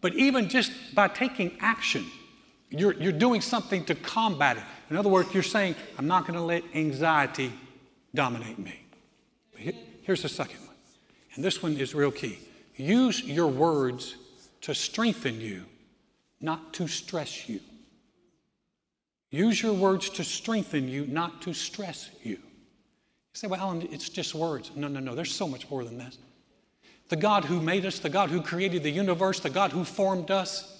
But 0.00 0.14
even 0.14 0.48
just 0.48 0.72
by 0.94 1.08
taking 1.08 1.56
action, 1.60 2.04
you're, 2.78 2.94
you're 2.94 3.12
doing 3.12 3.40
something 3.40 3.84
to 3.86 3.94
combat 3.94 4.56
it. 4.56 4.62
In 4.90 4.96
other 4.96 5.08
words, 5.08 5.32
you're 5.32 5.42
saying, 5.42 5.74
I'm 5.98 6.06
not 6.06 6.26
going 6.26 6.38
to 6.38 6.44
let 6.44 6.62
anxiety 6.74 7.52
dominate 8.14 8.58
me. 8.58 8.80
Here's 10.02 10.22
the 10.22 10.28
second 10.28 10.60
one. 10.60 10.76
And 11.34 11.44
this 11.44 11.62
one 11.62 11.76
is 11.76 11.94
real 11.94 12.10
key. 12.10 12.38
Use 12.76 13.22
your 13.22 13.46
words 13.46 14.16
to 14.62 14.74
strengthen 14.74 15.40
you, 15.40 15.64
not 16.40 16.72
to 16.74 16.88
stress 16.88 17.48
you. 17.48 17.60
Use 19.30 19.62
your 19.62 19.72
words 19.72 20.10
to 20.10 20.24
strengthen 20.24 20.88
you, 20.88 21.06
not 21.06 21.42
to 21.42 21.52
stress 21.52 22.10
you. 22.22 22.34
You 22.34 22.40
say, 23.34 23.46
well, 23.48 23.60
Alan, 23.60 23.82
it's 23.90 24.08
just 24.08 24.34
words. 24.34 24.70
No, 24.76 24.86
no, 24.86 25.00
no. 25.00 25.14
There's 25.14 25.34
so 25.34 25.48
much 25.48 25.68
more 25.70 25.84
than 25.84 25.98
that. 25.98 26.16
The 27.08 27.16
God 27.16 27.44
who 27.44 27.60
made 27.60 27.84
us, 27.84 27.98
the 27.98 28.08
God 28.08 28.30
who 28.30 28.40
created 28.40 28.82
the 28.82 28.90
universe, 28.90 29.40
the 29.40 29.50
God 29.50 29.72
who 29.72 29.84
formed 29.84 30.30
us, 30.30 30.73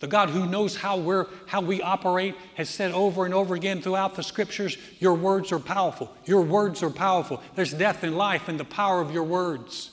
the 0.00 0.06
God 0.06 0.28
who 0.28 0.46
knows 0.46 0.76
how, 0.76 0.98
we're, 0.98 1.26
how 1.46 1.62
we 1.62 1.80
operate 1.80 2.34
has 2.54 2.68
said 2.68 2.92
over 2.92 3.24
and 3.24 3.32
over 3.32 3.54
again 3.54 3.80
throughout 3.80 4.14
the 4.14 4.22
scriptures, 4.22 4.76
Your 4.98 5.14
words 5.14 5.52
are 5.52 5.58
powerful. 5.58 6.14
Your 6.26 6.42
words 6.42 6.82
are 6.82 6.90
powerful. 6.90 7.42
There's 7.54 7.72
death 7.72 8.02
and 8.02 8.16
life 8.16 8.48
in 8.48 8.58
the 8.58 8.64
power 8.64 9.00
of 9.00 9.10
your 9.10 9.24
words. 9.24 9.90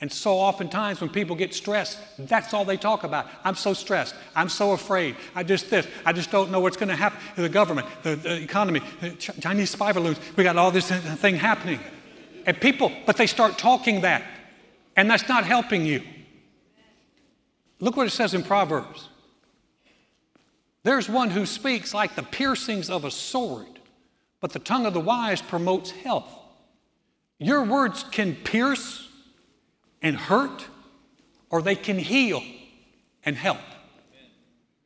And 0.00 0.12
so 0.12 0.34
oftentimes 0.34 1.00
when 1.00 1.08
people 1.08 1.36
get 1.36 1.54
stressed, 1.54 1.98
that's 2.18 2.52
all 2.52 2.66
they 2.66 2.76
talk 2.76 3.04
about. 3.04 3.28
I'm 3.44 3.54
so 3.54 3.72
stressed. 3.72 4.14
I'm 4.34 4.50
so 4.50 4.72
afraid. 4.72 5.16
I 5.34 5.42
just 5.42 5.70
this. 5.70 5.86
I 6.04 6.12
just 6.12 6.30
don't 6.30 6.50
know 6.50 6.60
what's 6.60 6.76
going 6.76 6.90
to 6.90 6.96
happen 6.96 7.18
to 7.36 7.42
the 7.42 7.48
government, 7.48 7.86
the, 8.02 8.16
the 8.16 8.42
economy, 8.42 8.82
the 9.00 9.10
Chinese 9.12 9.70
spy 9.70 9.92
balloons. 9.92 10.18
We 10.36 10.44
got 10.44 10.56
all 10.56 10.70
this 10.70 10.90
uh, 10.90 10.96
thing 10.96 11.36
happening. 11.36 11.80
And 12.44 12.60
people, 12.60 12.92
but 13.06 13.16
they 13.16 13.26
start 13.26 13.56
talking 13.56 14.02
that. 14.02 14.22
And 14.96 15.10
that's 15.10 15.28
not 15.28 15.44
helping 15.44 15.86
you. 15.86 16.02
Look 17.80 17.96
what 17.96 18.06
it 18.06 18.10
says 18.10 18.34
in 18.34 18.42
Proverbs. 18.42 19.08
There's 20.82 21.08
one 21.08 21.30
who 21.30 21.46
speaks 21.46 21.92
like 21.92 22.14
the 22.14 22.22
piercings 22.22 22.90
of 22.90 23.04
a 23.04 23.10
sword, 23.10 23.80
but 24.40 24.52
the 24.52 24.58
tongue 24.58 24.86
of 24.86 24.94
the 24.94 25.00
wise 25.00 25.42
promotes 25.42 25.90
health. 25.90 26.32
Your 27.38 27.64
words 27.64 28.04
can 28.04 28.34
pierce 28.34 29.08
and 30.00 30.16
hurt, 30.16 30.66
or 31.50 31.60
they 31.60 31.74
can 31.74 31.98
heal 31.98 32.42
and 33.24 33.36
help. 33.36 33.58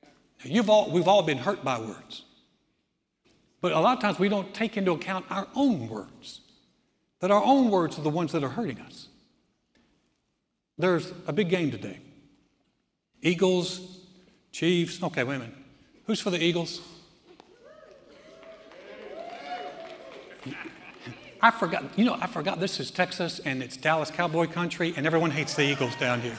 Now, 0.02 0.50
you've 0.50 0.70
all, 0.70 0.90
we've 0.90 1.06
all 1.06 1.22
been 1.22 1.38
hurt 1.38 1.62
by 1.62 1.78
words. 1.78 2.24
But 3.60 3.72
a 3.72 3.80
lot 3.80 3.98
of 3.98 4.02
times 4.02 4.18
we 4.18 4.30
don't 4.30 4.54
take 4.54 4.76
into 4.76 4.92
account 4.92 5.26
our 5.28 5.46
own 5.54 5.88
words, 5.88 6.40
that 7.20 7.30
our 7.30 7.44
own 7.44 7.70
words 7.70 7.98
are 7.98 8.02
the 8.02 8.10
ones 8.10 8.32
that 8.32 8.42
are 8.42 8.48
hurting 8.48 8.80
us. 8.80 9.08
There's 10.78 11.12
a 11.26 11.32
big 11.32 11.50
game 11.50 11.70
today. 11.70 11.98
Eagles, 13.22 13.98
Chiefs. 14.52 15.02
Okay, 15.02 15.24
wait 15.24 15.36
a 15.36 15.38
minute. 15.40 15.54
Who's 16.06 16.20
for 16.20 16.30
the 16.30 16.42
Eagles? 16.42 16.80
I 21.42 21.50
forgot, 21.50 21.84
you 21.98 22.04
know, 22.04 22.18
I 22.20 22.26
forgot 22.26 22.60
this 22.60 22.80
is 22.80 22.90
Texas 22.90 23.40
and 23.40 23.62
it's 23.62 23.76
Dallas 23.76 24.10
Cowboy 24.10 24.46
country 24.46 24.92
and 24.96 25.06
everyone 25.06 25.30
hates 25.30 25.54
the 25.54 25.62
Eagles 25.62 25.96
down 25.96 26.20
here. 26.20 26.36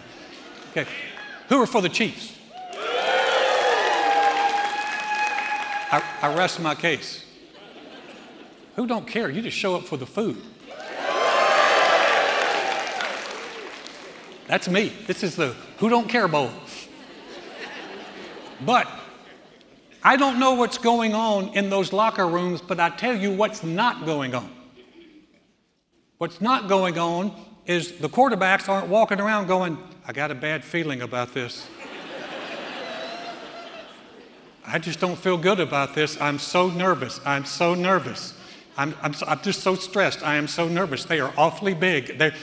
Okay. 0.71 0.87
Who 1.49 1.61
are 1.61 1.67
for 1.67 1.81
the 1.81 1.89
Chiefs? 1.89 2.37
I, 5.93 6.03
I 6.21 6.33
rest 6.35 6.59
my 6.59 6.75
case. 6.75 7.25
Who 8.75 8.87
don't 8.87 9.07
care? 9.07 9.29
You 9.29 9.41
just 9.41 9.57
show 9.57 9.75
up 9.75 9.83
for 9.83 9.97
the 9.97 10.05
food. 10.05 10.37
That's 14.51 14.67
me. 14.67 14.91
This 15.07 15.23
is 15.23 15.37
the 15.37 15.55
who 15.77 15.87
don't 15.87 16.09
care 16.09 16.27
bowl. 16.27 16.49
But 18.65 18.85
I 20.03 20.17
don't 20.17 20.41
know 20.41 20.55
what's 20.55 20.77
going 20.77 21.13
on 21.13 21.55
in 21.55 21.69
those 21.69 21.93
locker 21.93 22.27
rooms, 22.27 22.59
but 22.59 22.77
I 22.77 22.89
tell 22.89 23.15
you 23.15 23.31
what's 23.31 23.63
not 23.63 24.05
going 24.05 24.35
on. 24.35 24.51
What's 26.17 26.41
not 26.41 26.67
going 26.67 26.99
on 26.99 27.33
is 27.65 27.93
the 27.93 28.09
quarterbacks 28.09 28.67
aren't 28.67 28.89
walking 28.89 29.21
around 29.21 29.47
going, 29.47 29.77
I 30.05 30.11
got 30.11 30.31
a 30.31 30.35
bad 30.35 30.65
feeling 30.65 31.01
about 31.01 31.33
this. 31.33 31.65
I 34.67 34.79
just 34.79 34.99
don't 34.99 35.17
feel 35.17 35.37
good 35.37 35.61
about 35.61 35.95
this. 35.95 36.19
I'm 36.19 36.39
so 36.39 36.69
nervous. 36.69 37.21
I'm 37.25 37.45
so 37.45 37.73
nervous. 37.73 38.33
I'm, 38.77 38.95
I'm, 39.01 39.13
so, 39.13 39.25
I'm 39.27 39.41
just 39.41 39.61
so 39.61 39.75
stressed. 39.75 40.23
I 40.23 40.35
am 40.35 40.49
so 40.49 40.67
nervous. 40.67 41.05
They 41.05 41.21
are 41.21 41.33
awfully 41.37 41.73
big. 41.73 42.17
They're, 42.17 42.33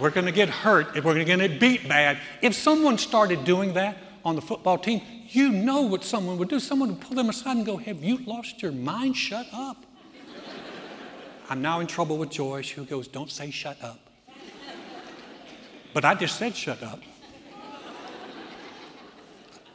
we're 0.00 0.10
going 0.10 0.26
to 0.26 0.32
get 0.32 0.48
hurt. 0.48 0.96
If 0.96 1.04
we're 1.04 1.14
going 1.14 1.26
to 1.26 1.48
get 1.48 1.60
beat 1.60 1.88
bad. 1.88 2.18
If 2.40 2.54
someone 2.54 2.98
started 2.98 3.44
doing 3.44 3.74
that 3.74 3.96
on 4.24 4.36
the 4.36 4.42
football 4.42 4.78
team, 4.78 5.02
you 5.28 5.50
know 5.50 5.82
what 5.82 6.04
someone 6.04 6.38
would 6.38 6.48
do. 6.48 6.60
Someone 6.60 6.90
would 6.90 7.00
pull 7.00 7.16
them 7.16 7.28
aside 7.28 7.56
and 7.56 7.66
go, 7.66 7.76
Have 7.76 8.02
you 8.02 8.18
lost 8.18 8.62
your 8.62 8.72
mind? 8.72 9.16
Shut 9.16 9.46
up. 9.52 9.84
I'm 11.48 11.60
now 11.60 11.80
in 11.80 11.86
trouble 11.86 12.16
with 12.18 12.30
Joyce, 12.30 12.70
who 12.70 12.84
goes, 12.84 13.08
Don't 13.08 13.30
say 13.30 13.50
shut 13.50 13.82
up. 13.82 14.00
But 15.92 16.04
I 16.04 16.14
just 16.14 16.38
said 16.38 16.56
shut 16.56 16.82
up. 16.82 17.00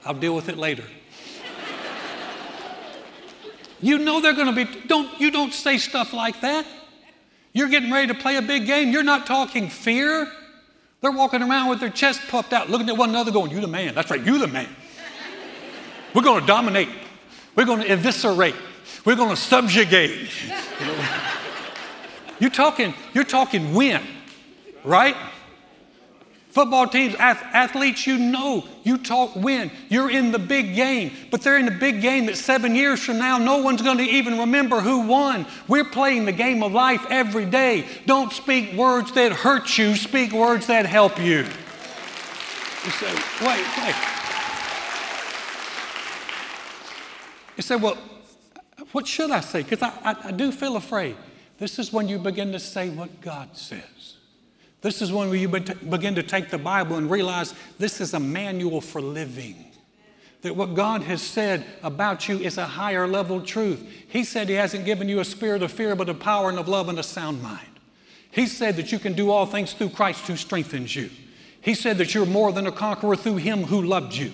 I'll 0.05 0.13
deal 0.13 0.35
with 0.35 0.49
it 0.49 0.57
later. 0.57 0.85
You 3.79 3.99
know 3.99 4.21
they're 4.21 4.33
going 4.33 4.53
to 4.53 4.65
be, 4.65 4.87
don't, 4.87 5.19
you 5.19 5.29
don't 5.29 5.53
say 5.53 5.77
stuff 5.77 6.13
like 6.13 6.41
that. 6.41 6.65
You're 7.58 7.70
getting 7.70 7.91
ready 7.91 8.08
to 8.08 8.13
play 8.13 8.36
a 8.36 8.41
big 8.41 8.67
game. 8.67 8.91
You're 8.91 9.02
not 9.02 9.26
talking 9.26 9.67
fear. 9.67 10.32
They're 11.02 11.12
walking 11.12 11.41
around 11.41 11.70
with 11.70 11.80
their 11.80 11.89
chest 11.89 12.22
puffed 12.28 12.54
out, 12.54 12.70
looking 12.70 12.88
at 12.88 12.96
one 12.96 13.10
another, 13.10 13.32
going, 13.32 13.50
You 13.50 13.62
the 13.62 13.67
man. 13.67 13.96
That's 13.96 14.12
right, 14.12 14.24
you 14.24 14.38
the 14.38 14.48
man. 14.48 14.70
We're 16.13 16.22
going 16.22 16.41
to 16.41 16.48
dominate. 16.48 16.89
We're 17.56 17.65
going 17.65 17.82
to 17.82 17.91
eviscerate. 17.91 18.56
We're 19.06 19.15
going 19.15 19.32
to 19.32 19.36
subjugate. 19.36 20.30
You 20.80 20.86
know? 20.86 21.06
You're 22.39 22.52
talking, 22.52 22.93
you're 23.13 23.24
talking 23.24 23.74
win, 23.74 24.04
right? 24.84 25.15
Football 26.58 26.88
teams, 26.88 27.13
athletes, 27.13 28.08
you 28.08 28.17
know, 28.17 28.65
you 28.84 28.98
talk 28.98 29.36
win. 29.36 29.70
You're 29.89 30.10
in 30.10 30.32
the 30.32 30.39
big 30.39 30.74
game, 30.74 31.12
but 31.30 31.43
they're 31.43 31.60
in 31.60 31.65
the 31.65 31.72
big 31.72 32.02
game 32.02 32.26
that 32.26 32.36
seven 32.36 32.74
years 32.74 33.00
from 33.00 33.20
now, 33.20 33.38
no 33.38 33.60
one's 33.60 33.84
going 33.84 34.00
to 34.00 34.04
even 34.04 34.39
remember 34.39 34.80
who 34.80 35.02
won. 35.02 35.46
We're 35.67 35.86
playing 35.86 36.26
the 36.26 36.32
game 36.32 36.63
of 36.63 36.72
life 36.72 37.06
every 37.12 37.46
day. 37.46 37.86
Don't 38.08 38.34
speak 38.34 38.74
words 38.74 39.12
that 39.12 39.34
hurt 39.34 39.78
you, 39.78 39.96
speak 39.96 40.32
words 40.32 40.65
that 40.65 40.88
help 40.88 41.20
you. 41.20 41.46
You 42.86 42.89
say, 42.89 43.13
wait, 43.46 43.67
wait. 43.78 43.96
You 47.56 47.62
say, 47.62 47.76
well, 47.76 48.00
what 48.93 49.06
should 49.06 49.30
I 49.30 49.41
say? 49.41 49.62
Because 49.62 49.84
I, 49.84 49.93
I, 50.04 50.15
I 50.30 50.32
do 50.32 50.52
feel 50.52 50.76
afraid. 50.76 51.17
This 51.60 51.78
is 51.78 51.93
when 51.93 52.08
you 52.08 52.17
begin 52.17 52.52
to 52.54 52.60
say 52.60 52.89
what 52.89 53.22
God 53.22 53.56
says. 53.56 54.16
This 54.88 55.02
is 55.02 55.12
when 55.12 55.30
you 55.34 55.50
begin 55.50 56.15
to 56.15 56.23
take 56.23 56.50
the 56.50 56.58
Bible 56.58 56.95
and 56.95 57.12
realize 57.12 57.54
this 57.78 58.00
is 58.00 58.13
a 58.13 58.21
manual 58.21 58.80
for 58.80 59.02
living. 59.02 59.69
That 60.43 60.56
what 60.56 60.76
God 60.76 61.02
has 61.02 61.21
said 61.21 61.65
about 61.84 62.30
you 62.30 62.39
is 62.39 62.58
a 62.58 62.65
higher 62.65 63.06
level 63.06 63.41
truth. 63.41 63.86
He 64.08 64.23
said 64.23 64.47
He 64.47 64.56
hasn't 64.56 64.86
given 64.86 65.10
you 65.10 65.19
a 65.19 65.26
spirit 65.26 65.62
of 65.62 65.73
fear, 65.73 65.93
but 65.93 66.08
of 66.08 66.21
power 66.21 66.47
and 66.47 66.58
of 66.58 66.69
love 66.69 66.88
and 66.88 66.97
a 66.97 67.04
sound 67.04 67.43
mind. 67.43 67.67
He 68.32 68.47
said 68.47 68.78
that 68.78 68.93
you 68.93 68.97
can 68.97 69.12
do 69.12 69.30
all 69.30 69.45
things 69.45 69.73
through 69.73 69.89
Christ 69.89 70.26
who 70.26 70.38
strengthens 70.38 70.95
you. 70.95 71.10
He 71.60 71.73
said 71.73 71.97
that 71.97 72.15
you're 72.15 72.26
more 72.26 72.54
than 72.54 72.65
a 72.65 72.71
conqueror 72.71 73.17
through 73.17 73.38
Him 73.38 73.63
who 73.63 73.82
loved 73.82 74.13
you. 74.13 74.32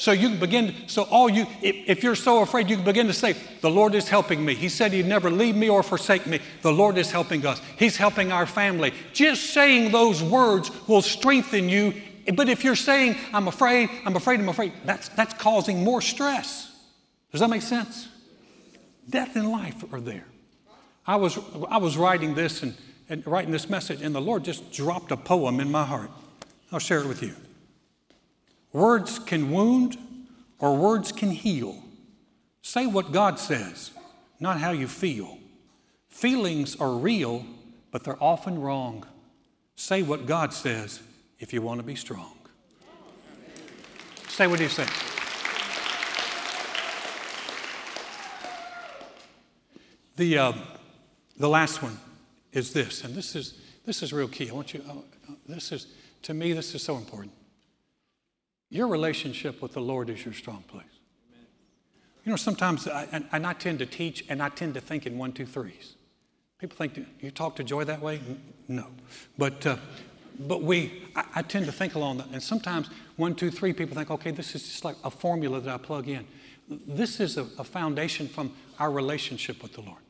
So 0.00 0.12
you 0.12 0.30
begin, 0.30 0.74
so 0.86 1.02
all 1.02 1.28
you, 1.28 1.46
if, 1.60 1.76
if, 1.86 2.02
you're 2.02 2.14
so 2.14 2.40
afraid, 2.40 2.70
you 2.70 2.76
can 2.76 2.86
begin 2.86 3.06
to 3.08 3.12
say, 3.12 3.34
The 3.60 3.68
Lord 3.68 3.94
is 3.94 4.08
helping 4.08 4.42
me. 4.42 4.54
He 4.54 4.70
said 4.70 4.94
He'd 4.94 5.04
never 5.04 5.30
leave 5.30 5.54
me 5.54 5.68
or 5.68 5.82
forsake 5.82 6.26
me. 6.26 6.40
The 6.62 6.72
Lord 6.72 6.96
is 6.96 7.10
helping 7.10 7.44
us. 7.44 7.60
He's 7.78 7.98
helping 7.98 8.32
our 8.32 8.46
family. 8.46 8.94
Just 9.12 9.52
saying 9.52 9.92
those 9.92 10.22
words 10.22 10.70
will 10.88 11.02
strengthen 11.02 11.68
you. 11.68 11.92
But 12.34 12.48
if 12.48 12.64
you're 12.64 12.76
saying, 12.76 13.16
I'm 13.34 13.46
afraid, 13.46 13.90
I'm 14.06 14.16
afraid, 14.16 14.40
I'm 14.40 14.48
afraid, 14.48 14.72
that's, 14.86 15.10
that's 15.10 15.34
causing 15.34 15.84
more 15.84 16.00
stress. 16.00 16.74
Does 17.30 17.42
that 17.42 17.50
make 17.50 17.60
sense? 17.60 18.08
Death 19.10 19.36
and 19.36 19.50
life 19.50 19.84
are 19.92 20.00
there. 20.00 20.24
I 21.06 21.16
was, 21.16 21.38
I 21.68 21.76
was 21.76 21.98
writing 21.98 22.34
this 22.34 22.62
and, 22.62 22.74
and 23.10 23.26
writing 23.26 23.50
this 23.50 23.68
message, 23.68 24.00
and 24.00 24.14
the 24.14 24.22
Lord 24.22 24.44
just 24.44 24.72
dropped 24.72 25.12
a 25.12 25.16
poem 25.18 25.60
in 25.60 25.70
my 25.70 25.84
heart. 25.84 26.10
I'll 26.72 26.78
share 26.78 27.00
it 27.00 27.06
with 27.06 27.22
you. 27.22 27.34
Words 28.72 29.18
can 29.18 29.50
wound 29.50 29.96
or 30.58 30.76
words 30.76 31.12
can 31.12 31.30
heal. 31.30 31.82
Say 32.62 32.86
what 32.86 33.12
God 33.12 33.38
says, 33.38 33.90
not 34.38 34.60
how 34.60 34.70
you 34.70 34.86
feel. 34.86 35.38
Feelings 36.08 36.76
are 36.76 36.92
real, 36.92 37.44
but 37.90 38.04
they're 38.04 38.22
often 38.22 38.60
wrong. 38.60 39.06
Say 39.76 40.02
what 40.02 40.26
God 40.26 40.52
says 40.52 41.00
if 41.38 41.52
you 41.52 41.62
want 41.62 41.80
to 41.80 41.86
be 41.86 41.94
strong. 41.94 42.36
Say 44.28 44.46
what 44.46 44.60
He 44.60 44.68
says. 44.68 44.88
The, 50.16 50.36
uh, 50.36 50.52
the 51.38 51.48
last 51.48 51.82
one 51.82 51.98
is 52.52 52.74
this, 52.74 53.04
and 53.04 53.14
this 53.14 53.34
is, 53.34 53.58
this 53.86 54.02
is 54.02 54.12
real 54.12 54.28
key. 54.28 54.50
I 54.50 54.52
want 54.52 54.74
you, 54.74 54.84
uh, 54.86 55.32
this 55.48 55.72
is, 55.72 55.86
to 56.22 56.34
me, 56.34 56.52
this 56.52 56.74
is 56.74 56.82
so 56.82 56.96
important. 56.96 57.32
Your 58.70 58.86
relationship 58.86 59.60
with 59.60 59.72
the 59.72 59.80
Lord 59.80 60.08
is 60.08 60.24
your 60.24 60.32
strong 60.32 60.62
place. 60.68 60.84
You 62.24 62.30
know, 62.30 62.36
sometimes, 62.36 62.86
I, 62.86 63.08
and, 63.10 63.26
and 63.32 63.46
I 63.46 63.52
tend 63.52 63.80
to 63.80 63.86
teach 63.86 64.24
and 64.28 64.40
I 64.40 64.48
tend 64.48 64.74
to 64.74 64.80
think 64.80 65.06
in 65.06 65.18
one, 65.18 65.32
two, 65.32 65.46
threes. 65.46 65.94
People 66.58 66.76
think, 66.76 67.04
you 67.20 67.30
talk 67.30 67.56
to 67.56 67.64
Joy 67.64 67.84
that 67.84 68.00
way? 68.00 68.20
No. 68.68 68.86
But, 69.36 69.66
uh, 69.66 69.76
but 70.38 70.62
we, 70.62 71.08
I, 71.16 71.24
I, 71.36 71.42
tend 71.42 71.66
to 71.66 71.72
think 71.72 71.94
along 71.94 72.18
that. 72.18 72.28
And 72.32 72.42
sometimes 72.42 72.88
one, 73.16 73.34
two, 73.34 73.50
three, 73.50 73.72
people 73.72 73.96
think, 73.96 74.10
okay, 74.10 74.30
this 74.30 74.54
is 74.54 74.62
just 74.62 74.84
like 74.84 74.96
a 75.02 75.10
formula 75.10 75.60
that 75.60 75.74
I 75.74 75.78
plug 75.78 76.08
in. 76.08 76.26
This 76.68 77.18
is 77.18 77.38
a, 77.38 77.46
a 77.58 77.64
foundation 77.64 78.28
from 78.28 78.52
our 78.78 78.92
relationship 78.92 79.62
with 79.62 79.72
the 79.72 79.80
Lord. 79.80 80.02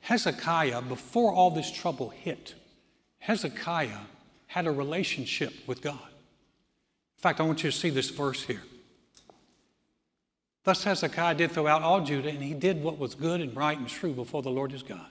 Hezekiah, 0.00 0.82
before 0.82 1.32
all 1.32 1.50
this 1.50 1.72
trouble 1.72 2.10
hit, 2.10 2.54
Hezekiah 3.20 4.00
had 4.46 4.66
a 4.66 4.70
relationship 4.70 5.54
with 5.66 5.80
God 5.80 6.13
fact, 7.24 7.40
I 7.40 7.44
want 7.44 7.64
you 7.64 7.70
to 7.70 7.76
see 7.76 7.88
this 7.88 8.10
verse 8.10 8.42
here. 8.42 8.62
Thus 10.62 10.84
Hezekiah 10.84 11.34
did 11.36 11.52
throughout 11.52 11.80
all 11.80 12.02
Judah, 12.02 12.28
and 12.28 12.42
he 12.42 12.52
did 12.52 12.82
what 12.82 12.98
was 12.98 13.14
good 13.14 13.40
and 13.40 13.56
right 13.56 13.78
and 13.78 13.88
true 13.88 14.12
before 14.12 14.42
the 14.42 14.50
Lord 14.50 14.72
his 14.72 14.82
God. 14.82 15.06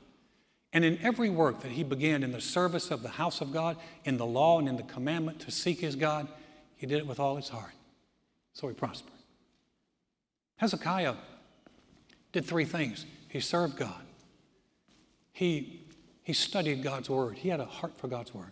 And 0.73 0.85
in 0.85 0.99
every 1.01 1.31
work 1.31 1.61
that 1.61 1.71
he 1.71 1.83
began 1.83 2.21
in 2.21 2.31
the 2.31 2.39
service 2.39 2.91
of 2.91 3.01
the 3.01 3.09
house 3.09 3.41
of 3.41 3.51
God, 3.51 3.77
in 4.05 4.17
the 4.17 4.27
law 4.27 4.59
and 4.59 4.69
in 4.69 4.77
the 4.77 4.83
commandment 4.83 5.39
to 5.39 5.49
seek 5.49 5.79
his 5.79 5.95
God, 5.95 6.27
he 6.75 6.85
did 6.85 6.99
it 6.99 7.07
with 7.07 7.19
all 7.19 7.35
his 7.35 7.49
heart. 7.49 7.73
So 8.53 8.67
he 8.67 8.75
prospered. 8.75 9.11
Hezekiah 10.57 11.15
did 12.31 12.45
three 12.45 12.65
things 12.65 13.07
he 13.27 13.39
served 13.39 13.75
God, 13.75 14.05
he, 15.31 15.81
he 16.21 16.33
studied 16.33 16.83
God's 16.83 17.09
word, 17.09 17.37
he 17.39 17.49
had 17.49 17.59
a 17.59 17.65
heart 17.65 17.97
for 17.97 18.07
God's 18.07 18.35
word, 18.35 18.51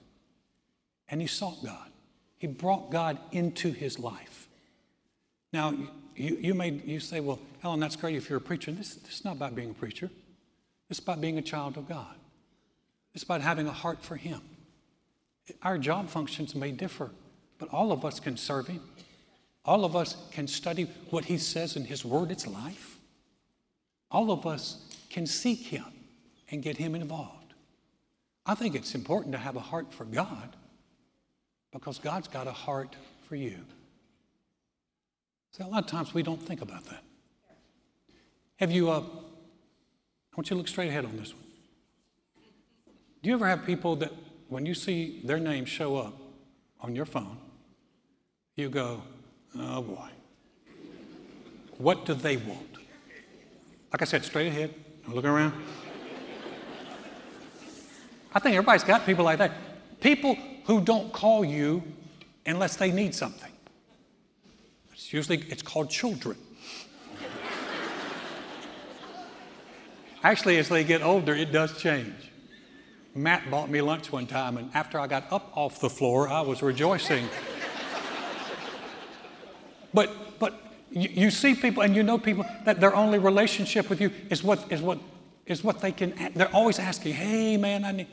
and 1.09 1.21
he 1.21 1.27
sought 1.27 1.63
God. 1.63 1.90
He 2.41 2.47
brought 2.47 2.89
God 2.89 3.19
into 3.31 3.71
his 3.71 3.99
life. 3.99 4.47
Now, 5.53 5.75
you, 6.15 6.37
you 6.41 6.53
may 6.55 6.71
you 6.71 6.99
say, 6.99 7.19
well, 7.19 7.37
Alan, 7.63 7.79
that's 7.79 7.95
great 7.95 8.15
if 8.15 8.31
you're 8.31 8.39
a 8.39 8.41
preacher. 8.41 8.71
This, 8.71 8.95
this 8.95 9.19
is 9.19 9.23
not 9.23 9.35
about 9.35 9.53
being 9.53 9.69
a 9.69 9.73
preacher. 9.75 10.09
It's 10.89 10.97
about 10.97 11.21
being 11.21 11.37
a 11.37 11.43
child 11.43 11.77
of 11.77 11.87
God. 11.87 12.15
It's 13.13 13.23
about 13.23 13.41
having 13.41 13.67
a 13.67 13.71
heart 13.71 14.03
for 14.03 14.15
Him. 14.15 14.41
Our 15.61 15.77
job 15.77 16.09
functions 16.09 16.55
may 16.55 16.71
differ, 16.71 17.11
but 17.59 17.69
all 17.69 17.91
of 17.91 18.03
us 18.03 18.19
can 18.19 18.37
serve 18.37 18.65
Him. 18.65 18.81
All 19.63 19.85
of 19.85 19.95
us 19.95 20.17
can 20.31 20.47
study 20.47 20.89
what 21.11 21.25
He 21.25 21.37
says 21.37 21.75
in 21.75 21.85
His 21.85 22.03
Word, 22.03 22.31
it's 22.31 22.47
life. 22.47 22.97
All 24.09 24.31
of 24.31 24.47
us 24.47 24.83
can 25.11 25.27
seek 25.27 25.59
Him 25.67 25.85
and 26.49 26.63
get 26.63 26.77
Him 26.77 26.95
involved. 26.95 27.53
I 28.47 28.55
think 28.55 28.73
it's 28.73 28.95
important 28.95 29.31
to 29.33 29.37
have 29.37 29.55
a 29.55 29.59
heart 29.59 29.93
for 29.93 30.05
God 30.05 30.55
because 31.71 31.99
God's 31.99 32.27
got 32.27 32.47
a 32.47 32.51
heart 32.51 32.95
for 33.27 33.35
you. 33.35 33.57
See, 35.51 35.63
a 35.63 35.67
lot 35.67 35.83
of 35.83 35.89
times 35.89 36.13
we 36.13 36.23
don't 36.23 36.41
think 36.41 36.61
about 36.61 36.85
that. 36.85 37.03
Have 38.57 38.71
you, 38.71 38.89
uh, 38.89 38.99
I 38.99 40.35
want 40.37 40.49
you 40.49 40.55
to 40.55 40.55
look 40.55 40.67
straight 40.67 40.89
ahead 40.89 41.05
on 41.05 41.17
this 41.17 41.33
one. 41.33 41.43
Do 43.21 43.29
you 43.29 43.35
ever 43.35 43.47
have 43.47 43.65
people 43.65 43.95
that 43.97 44.11
when 44.49 44.65
you 44.65 44.73
see 44.73 45.21
their 45.23 45.39
name 45.39 45.65
show 45.65 45.97
up 45.97 46.13
on 46.79 46.95
your 46.95 47.05
phone, 47.05 47.37
you 48.55 48.69
go, 48.69 49.01
oh 49.57 49.81
boy, 49.81 50.09
what 51.77 52.05
do 52.05 52.13
they 52.13 52.37
want? 52.37 52.77
Like 53.91 54.01
I 54.01 54.05
said, 54.05 54.23
straight 54.23 54.47
ahead, 54.47 54.73
look 55.07 55.25
around. 55.25 55.53
I 58.33 58.39
think 58.39 58.55
everybody's 58.55 58.83
got 58.83 59.05
people 59.05 59.25
like 59.25 59.39
that. 59.39 59.51
People 59.99 60.37
who 60.65 60.81
don't 60.81 61.11
call 61.11 61.43
you 61.43 61.83
unless 62.45 62.75
they 62.75 62.91
need 62.91 63.13
something. 63.15 63.51
It's 64.93 65.11
usually 65.13 65.45
it's 65.49 65.61
called 65.61 65.89
children. 65.89 66.37
Actually, 70.23 70.57
as 70.57 70.69
they 70.69 70.83
get 70.83 71.01
older, 71.01 71.33
it 71.33 71.51
does 71.51 71.77
change. 71.79 72.31
Matt 73.13 73.49
bought 73.51 73.69
me 73.69 73.81
lunch 73.81 74.11
one 74.11 74.25
time, 74.25 74.57
and 74.57 74.69
after 74.73 74.99
I 74.99 75.07
got 75.07 75.31
up 75.31 75.51
off 75.55 75.81
the 75.81 75.89
floor, 75.89 76.29
I 76.29 76.41
was 76.41 76.61
rejoicing. 76.61 77.27
but 79.93 80.39
but 80.39 80.53
you, 80.91 81.09
you, 81.09 81.31
see 81.31 81.55
people, 81.55 81.83
and 81.83 81.95
you 81.95 82.03
know 82.03 82.17
people 82.17 82.45
that 82.63 82.79
their 82.79 82.95
only 82.95 83.19
relationship 83.19 83.89
with 83.89 83.99
you 83.99 84.11
is 84.29 84.43
what 84.43 84.71
is 84.71 84.81
what 84.81 84.99
is 85.45 85.63
what 85.63 85.81
they 85.81 85.91
can. 85.91 86.13
They're 86.35 86.55
always 86.55 86.79
asking, 86.79 87.13
"Hey, 87.13 87.57
man, 87.57 87.83
I 87.83 87.91
need." 87.91 88.07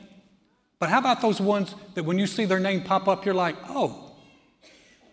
But 0.79 0.89
how 0.89 0.99
about 0.99 1.21
those 1.21 1.41
ones 1.41 1.75
that 1.93 2.03
when 2.03 2.17
you 2.17 2.25
see 2.25 2.45
their 2.45 2.59
name 2.59 2.81
pop 2.81 3.07
up, 3.07 3.25
you're 3.25 3.35
like, 3.35 3.55
oh, 3.67 4.15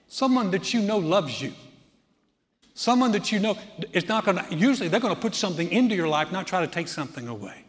someone 0.06 0.52
that 0.52 0.72
you 0.72 0.80
know 0.80 0.98
loves 0.98 1.42
you. 1.42 1.52
Someone 2.74 3.10
that 3.12 3.32
you 3.32 3.40
know 3.40 3.58
is 3.92 4.06
not 4.06 4.24
going 4.24 4.36
to, 4.36 4.54
usually 4.54 4.88
they're 4.88 5.00
going 5.00 5.14
to 5.14 5.20
put 5.20 5.34
something 5.34 5.70
into 5.70 5.94
your 5.94 6.08
life, 6.08 6.30
not 6.30 6.46
try 6.46 6.60
to 6.60 6.66
take 6.66 6.88
something 6.88 7.26
away. 7.26 7.64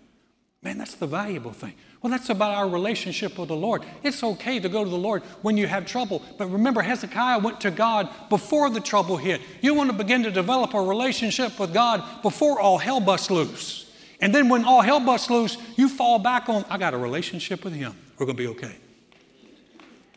Man, 0.62 0.78
that's 0.78 0.96
the 0.96 1.08
valuable 1.08 1.54
thing. 1.54 1.74
Well, 2.02 2.12
that's 2.12 2.30
about 2.30 2.54
our 2.54 2.68
relationship 2.68 3.40
with 3.40 3.48
the 3.48 3.56
Lord. 3.56 3.84
It's 4.04 4.24
okay 4.24 4.60
to 4.60 4.70
go 4.70 4.84
to 4.84 4.90
the 4.90 4.98
Lord 4.98 5.24
when 5.42 5.56
you 5.56 5.66
have 5.66 5.86
trouble. 5.86 6.22
But 6.38 6.52
remember, 6.52 6.82
Hezekiah 6.82 7.40
went 7.40 7.62
to 7.62 7.72
God 7.72 8.10
before 8.30 8.70
the 8.70 8.80
trouble 8.80 9.18
hit. 9.18 9.42
You 9.62 9.74
want 9.74 9.90
to 9.90 9.96
begin 9.96 10.24
to 10.24 10.32
develop 10.32 10.74
a 10.74 10.82
relationship 10.82 11.60
with 11.60 11.74
God 11.74 12.04
before 12.22 12.60
all 12.60 12.78
hell 12.78 13.00
busts 13.00 13.32
loose. 13.32 13.87
And 14.20 14.34
then 14.34 14.50
when 14.50 14.66
all 14.66 14.82
hell 14.82 15.00
busts 15.00 15.30
loose, 15.30 15.58
you 15.76 15.88
fall 15.90 16.20
back 16.20 16.50
on, 16.50 16.66
I 16.70 16.78
got 16.78 16.94
a 16.94 16.98
relationship 16.98 17.64
with 17.64 17.74
Him. 17.74 17.96
We're 18.18 18.26
going 18.26 18.38
to 18.38 18.44
be 18.44 18.50
okay. 18.50 18.76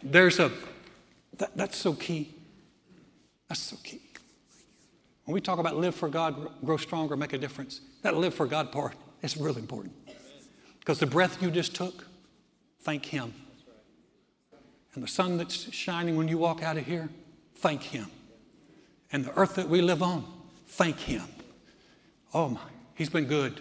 There's 0.02 0.38
a, 0.38 0.50
that, 1.36 1.56
that's 1.56 1.76
so 1.76 1.92
key. 1.92 2.34
That's 3.48 3.60
so 3.60 3.76
key. 3.82 4.00
When 5.24 5.34
we 5.34 5.40
talk 5.40 5.58
about 5.58 5.76
live 5.76 5.94
for 5.94 6.08
God, 6.08 6.50
grow 6.64 6.76
stronger, 6.76 7.16
make 7.16 7.34
a 7.34 7.38
difference, 7.38 7.82
that 8.02 8.16
live 8.16 8.34
for 8.34 8.46
God 8.46 8.72
part 8.72 8.94
is 9.22 9.36
really 9.36 9.60
important. 9.60 9.94
Because 10.78 10.98
the 10.98 11.06
breath 11.06 11.42
you 11.42 11.50
just 11.50 11.74
took, 11.74 12.06
thank 12.80 13.04
Him. 13.04 13.34
And 14.94 15.04
the 15.04 15.08
sun 15.08 15.36
that's 15.36 15.72
shining 15.72 16.16
when 16.16 16.26
you 16.26 16.38
walk 16.38 16.62
out 16.62 16.78
of 16.78 16.86
here, 16.86 17.10
thank 17.56 17.82
Him. 17.82 18.06
And 19.12 19.24
the 19.24 19.38
earth 19.38 19.56
that 19.56 19.68
we 19.68 19.82
live 19.82 20.02
on, 20.02 20.24
thank 20.66 20.98
Him. 20.98 21.24
Oh 22.32 22.48
my, 22.48 22.60
He's 22.94 23.10
been 23.10 23.26
good. 23.26 23.60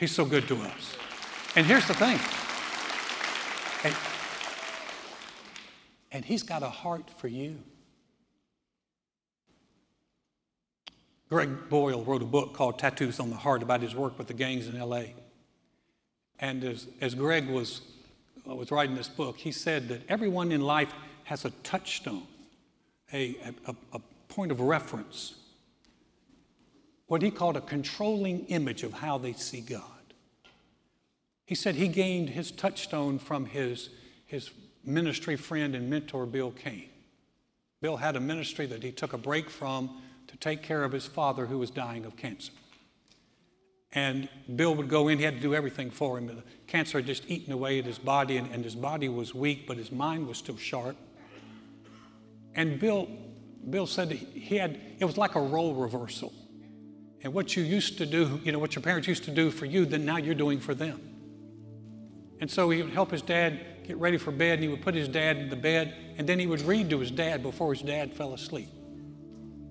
He's 0.00 0.12
so 0.12 0.24
good 0.24 0.48
to 0.48 0.56
us. 0.56 0.96
And 1.56 1.66
here's 1.66 1.86
the 1.86 1.92
thing. 1.92 2.18
And, 3.84 3.94
and 6.10 6.24
He's 6.24 6.42
got 6.42 6.62
a 6.62 6.70
heart 6.70 7.10
for 7.18 7.28
you. 7.28 7.58
Greg 11.28 11.68
Boyle 11.68 12.02
wrote 12.02 12.22
a 12.22 12.26
book 12.26 12.54
called 12.54 12.78
Tattoos 12.78 13.20
on 13.20 13.28
the 13.28 13.36
Heart 13.36 13.62
about 13.62 13.82
his 13.82 13.94
work 13.94 14.18
with 14.18 14.26
the 14.26 14.34
gangs 14.34 14.66
in 14.66 14.80
LA. 14.80 15.02
And 16.40 16.64
as, 16.64 16.86
as 17.02 17.14
Greg 17.14 17.48
was, 17.48 17.82
uh, 18.48 18.54
was 18.54 18.70
writing 18.70 18.96
this 18.96 19.08
book, 19.08 19.36
he 19.36 19.52
said 19.52 19.88
that 19.88 20.00
everyone 20.08 20.50
in 20.50 20.62
life 20.62 20.92
has 21.24 21.44
a 21.44 21.50
touchstone, 21.62 22.26
a, 23.12 23.36
a, 23.66 23.74
a 23.92 24.00
point 24.28 24.50
of 24.50 24.60
reference, 24.60 25.34
what 27.10 27.22
he 27.22 27.30
called 27.32 27.56
a 27.56 27.60
controlling 27.60 28.46
image 28.46 28.84
of 28.84 28.92
how 28.92 29.18
they 29.18 29.32
see 29.32 29.60
God. 29.60 29.82
He 31.44 31.56
said 31.56 31.74
he 31.74 31.88
gained 31.88 32.28
his 32.30 32.52
touchstone 32.52 33.18
from 33.18 33.46
his, 33.46 33.90
his 34.26 34.52
ministry 34.84 35.34
friend 35.34 35.74
and 35.74 35.90
mentor, 35.90 36.24
Bill 36.24 36.52
Cain. 36.52 36.88
Bill 37.80 37.96
had 37.96 38.14
a 38.14 38.20
ministry 38.20 38.64
that 38.66 38.84
he 38.84 38.92
took 38.92 39.12
a 39.12 39.18
break 39.18 39.50
from 39.50 40.00
to 40.28 40.36
take 40.36 40.62
care 40.62 40.84
of 40.84 40.92
his 40.92 41.04
father 41.04 41.46
who 41.46 41.58
was 41.58 41.68
dying 41.68 42.04
of 42.04 42.16
cancer. 42.16 42.52
And 43.90 44.28
Bill 44.54 44.76
would 44.76 44.88
go 44.88 45.08
in, 45.08 45.18
he 45.18 45.24
had 45.24 45.34
to 45.34 45.40
do 45.40 45.52
everything 45.52 45.90
for 45.90 46.16
him. 46.16 46.28
The 46.28 46.44
cancer 46.68 46.98
had 46.98 47.08
just 47.08 47.28
eaten 47.28 47.52
away 47.52 47.80
at 47.80 47.86
his 47.86 47.98
body, 47.98 48.36
and, 48.36 48.48
and 48.52 48.62
his 48.62 48.76
body 48.76 49.08
was 49.08 49.34
weak, 49.34 49.66
but 49.66 49.78
his 49.78 49.90
mind 49.90 50.28
was 50.28 50.38
still 50.38 50.56
sharp. 50.56 50.96
And 52.54 52.78
Bill, 52.78 53.08
Bill 53.68 53.88
said 53.88 54.12
he 54.12 54.58
had, 54.58 54.80
it 55.00 55.04
was 55.04 55.18
like 55.18 55.34
a 55.34 55.40
role 55.40 55.74
reversal. 55.74 56.32
And 57.22 57.34
what 57.34 57.56
you 57.56 57.62
used 57.62 57.98
to 57.98 58.06
do, 58.06 58.40
you 58.44 58.52
know, 58.52 58.58
what 58.58 58.74
your 58.74 58.82
parents 58.82 59.06
used 59.06 59.24
to 59.24 59.30
do 59.30 59.50
for 59.50 59.66
you, 59.66 59.84
then 59.84 60.04
now 60.04 60.16
you're 60.16 60.34
doing 60.34 60.58
for 60.58 60.74
them. 60.74 61.00
And 62.40 62.50
so 62.50 62.70
he 62.70 62.82
would 62.82 62.92
help 62.92 63.10
his 63.10 63.22
dad 63.22 63.60
get 63.86 63.98
ready 63.98 64.16
for 64.16 64.30
bed, 64.30 64.54
and 64.54 64.62
he 64.62 64.68
would 64.68 64.82
put 64.82 64.94
his 64.94 65.08
dad 65.08 65.36
in 65.36 65.50
the 65.50 65.56
bed, 65.56 65.94
and 66.16 66.28
then 66.28 66.38
he 66.38 66.46
would 66.46 66.62
read 66.62 66.88
to 66.90 66.98
his 66.98 67.10
dad 67.10 67.42
before 67.42 67.74
his 67.74 67.82
dad 67.82 68.14
fell 68.14 68.32
asleep 68.32 68.68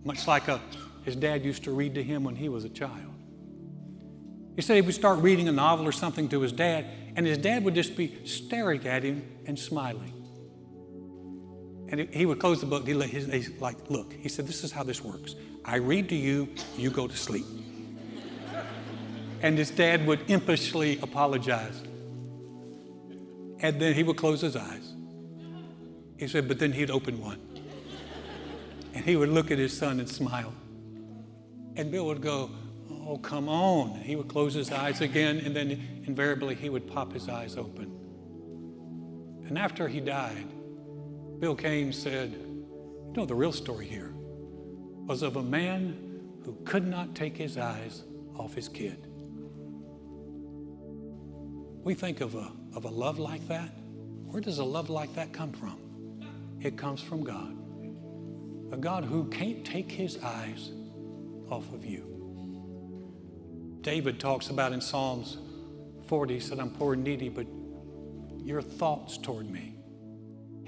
much 0.04 0.28
like 0.28 0.48
a, 0.48 0.62
his 1.04 1.16
dad 1.16 1.44
used 1.44 1.64
to 1.64 1.72
read 1.72 1.96
to 1.96 2.04
him 2.04 2.24
when 2.24 2.36
he 2.36 2.50
was 2.50 2.64
a 2.64 2.70
child. 2.70 3.14
He 4.56 4.62
said 4.62 4.76
he 4.76 4.82
would 4.82 4.96
start 4.96 5.20
reading 5.20 5.48
a 5.48 5.52
novel 5.52 5.88
or 5.88 5.92
something 5.92 6.28
to 6.30 6.42
his 6.42 6.52
dad, 6.52 6.86
and 7.16 7.26
his 7.26 7.38
dad 7.38 7.64
would 7.64 7.76
just 7.76 7.96
be 7.96 8.18
staring 8.26 8.86
at 8.88 9.04
him 9.04 9.24
and 9.46 9.58
smiling. 9.58 10.14
And 11.92 12.08
he 12.14 12.26
would 12.26 12.40
close 12.40 12.62
the 12.62 12.68
book. 12.68 12.88
He 12.88 12.94
let 12.94 13.10
his, 13.10 13.26
he's 13.26 13.50
like, 13.60 13.76
look, 13.90 14.14
he 14.14 14.30
said, 14.30 14.48
this 14.48 14.64
is 14.64 14.72
how 14.72 14.84
this 14.84 15.04
works. 15.04 15.36
I 15.66 15.78
read 15.78 16.08
to 16.10 16.16
you, 16.16 16.48
you 16.78 16.92
go 16.92 17.08
to 17.08 17.18
sleep. 17.18 17.46
and 19.42 19.58
his 19.58 19.72
dad 19.72 20.06
would 20.06 20.20
impishly 20.28 21.02
apologize. 21.02 21.82
And 23.62 23.82
then 23.82 23.94
he 23.94 24.04
would 24.04 24.18
close 24.18 24.42
his 24.42 24.56
eyes. 24.56 24.94
He 26.18 26.28
said, 26.28 26.48
but 26.48 26.60
then 26.60 26.72
he'd 26.72 26.92
open 26.92 27.20
one. 27.20 27.40
And 28.94 29.04
he 29.04 29.16
would 29.16 29.30
look 29.30 29.50
at 29.50 29.58
his 29.58 29.76
son 29.76 30.00
and 30.00 30.08
smile. 30.08 30.54
And 31.76 31.92
Bill 31.92 32.06
would 32.06 32.22
go, 32.22 32.52
Oh, 33.10 33.18
come 33.18 33.50
on. 33.50 34.02
He 34.02 34.16
would 34.16 34.28
close 34.28 34.54
his 34.54 34.72
eyes 34.72 35.02
again, 35.02 35.40
and 35.40 35.56
then 35.56 36.04
invariably 36.06 36.54
he 36.54 36.70
would 36.70 36.86
pop 36.86 37.12
his 37.12 37.28
eyes 37.28 37.58
open. 37.58 37.92
And 39.48 39.58
after 39.58 39.88
he 39.88 40.00
died, 40.00 40.46
Bill 41.40 41.56
Cain 41.56 41.92
said, 41.94 42.32
You 42.32 43.14
know, 43.16 43.26
the 43.26 43.36
real 43.36 43.52
story 43.52 43.88
here 43.88 44.14
was 45.08 45.22
of 45.22 45.38
a 45.38 45.44
man 45.44 46.22
who 46.46 46.58
could 46.66 46.86
not 46.86 47.16
take 47.16 47.36
his 47.36 47.58
eyes 47.58 48.04
off 48.36 48.54
his 48.54 48.68
kid. 48.68 49.08
We 51.84 51.94
think 51.94 52.22
of 52.22 52.36
a, 52.36 52.52
of 52.76 52.86
a 52.86 52.90
love 52.90 53.20
like 53.20 53.48
that. 53.48 53.72
Where 54.26 54.42
does 54.42 54.60
a 54.60 54.64
love 54.64 54.90
like 54.90 55.16
that 55.16 55.34
come 55.34 55.54
from? 55.54 55.80
It 56.62 56.78
comes 56.78 57.02
from 57.02 57.24
God 57.24 57.56
a 58.72 58.78
God 58.78 59.04
who 59.04 59.26
can't 59.26 59.66
take 59.66 59.92
his 59.92 60.18
eyes 60.24 60.72
off 61.50 61.74
of 61.74 61.86
you. 61.86 62.06
David 63.82 64.20
talks 64.20 64.50
about 64.50 64.74
in 64.74 64.82
Psalms 64.82 65.38
40, 66.08 66.36
he 66.36 66.40
said, 66.40 66.60
I'm 66.60 66.72
poor 66.72 66.94
and 66.94 67.04
needy, 67.04 67.30
but 67.30 67.48
your 68.44 68.62
thoughts 68.62 69.18
toward 69.18 69.50
me. 69.50 69.79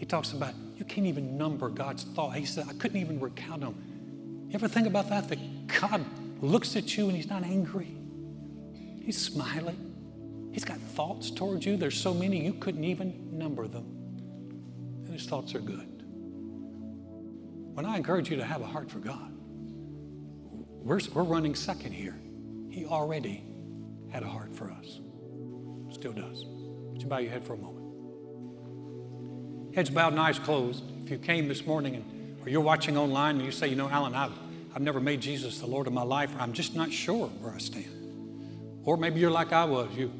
He 0.01 0.07
talks 0.07 0.31
about 0.31 0.55
you 0.77 0.83
can't 0.83 1.05
even 1.05 1.37
number 1.37 1.69
God's 1.69 2.05
thought. 2.05 2.35
He 2.35 2.43
said, 2.43 2.65
I 2.67 2.73
couldn't 2.73 2.99
even 2.99 3.19
recount 3.19 3.61
them. 3.61 4.47
You 4.49 4.55
ever 4.55 4.67
think 4.67 4.87
about 4.87 5.09
that? 5.09 5.29
That 5.29 5.37
God 5.67 6.03
looks 6.41 6.75
at 6.75 6.97
you 6.97 7.05
and 7.05 7.15
he's 7.15 7.29
not 7.29 7.43
angry. 7.43 7.95
He's 9.03 9.21
smiling. 9.23 10.49
He's 10.51 10.65
got 10.65 10.79
thoughts 10.79 11.29
towards 11.29 11.67
you. 11.67 11.77
There's 11.77 11.95
so 11.95 12.15
many 12.15 12.43
you 12.43 12.53
couldn't 12.53 12.83
even 12.83 13.37
number 13.37 13.67
them. 13.67 13.85
And 15.05 15.13
his 15.13 15.27
thoughts 15.27 15.53
are 15.53 15.59
good. 15.59 16.03
When 17.75 17.85
I 17.85 17.95
encourage 17.95 18.27
you 18.27 18.37
to 18.37 18.43
have 18.43 18.61
a 18.61 18.65
heart 18.65 18.89
for 18.89 18.97
God, 18.97 19.31
we're, 20.81 20.99
we're 21.13 21.21
running 21.21 21.53
second 21.53 21.91
here. 21.91 22.19
He 22.71 22.87
already 22.87 23.43
had 24.09 24.23
a 24.23 24.27
heart 24.27 24.55
for 24.55 24.71
us, 24.71 24.99
still 25.91 26.13
does. 26.13 26.43
Would 26.47 27.03
you 27.03 27.07
bow 27.07 27.19
your 27.19 27.29
head 27.29 27.43
for 27.43 27.53
a 27.53 27.57
moment? 27.57 27.90
Heads 29.75 29.89
bowed 29.89 30.13
and 30.13 30.19
eyes 30.19 30.37
closed. 30.37 30.83
If 31.03 31.11
you 31.11 31.17
came 31.17 31.47
this 31.47 31.65
morning 31.65 31.95
and, 31.95 32.37
or 32.43 32.49
you're 32.49 32.61
watching 32.61 32.97
online 32.97 33.37
and 33.37 33.45
you 33.45 33.51
say, 33.51 33.67
you 33.67 33.75
know, 33.75 33.89
Alan, 33.89 34.13
I've, 34.13 34.33
I've 34.75 34.81
never 34.81 34.99
made 34.99 35.21
Jesus 35.21 35.59
the 35.59 35.67
Lord 35.67 35.87
of 35.87 35.93
my 35.93 36.03
life, 36.03 36.35
or 36.35 36.39
I'm 36.39 36.53
just 36.53 36.75
not 36.75 36.91
sure 36.91 37.27
where 37.27 37.53
I 37.53 37.57
stand. 37.57 38.81
Or 38.83 38.97
maybe 38.97 39.19
you're 39.19 39.31
like 39.31 39.53
I 39.53 39.65
was. 39.65 39.89
You 39.95 40.11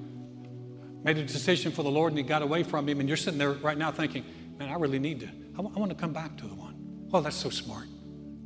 made 1.04 1.18
a 1.18 1.26
decision 1.26 1.72
for 1.72 1.84
the 1.84 1.92
Lord 1.92 2.14
and 2.14 2.18
you 2.18 2.24
got 2.24 2.42
away 2.42 2.64
from 2.64 2.88
Him, 2.88 3.00
and 3.00 3.10
you're 3.10 3.18
sitting 3.18 3.40
there 3.40 3.54
right 3.54 3.78
now 3.78 3.92
thinking, 3.92 4.24
man, 4.58 4.70
I 4.70 4.76
really 4.76 5.00
need 5.00 5.20
to. 5.22 5.28
I, 5.28 5.58
w- 5.58 5.76
I 5.76 5.80
want 5.80 5.92
to 5.92 5.98
come 5.98 6.14
back 6.14 6.38
to 6.38 6.48
the 6.48 6.56
one. 6.56 7.10
Oh, 7.14 7.22
that's 7.22 7.36
so 7.36 7.50
smart. 7.50 7.88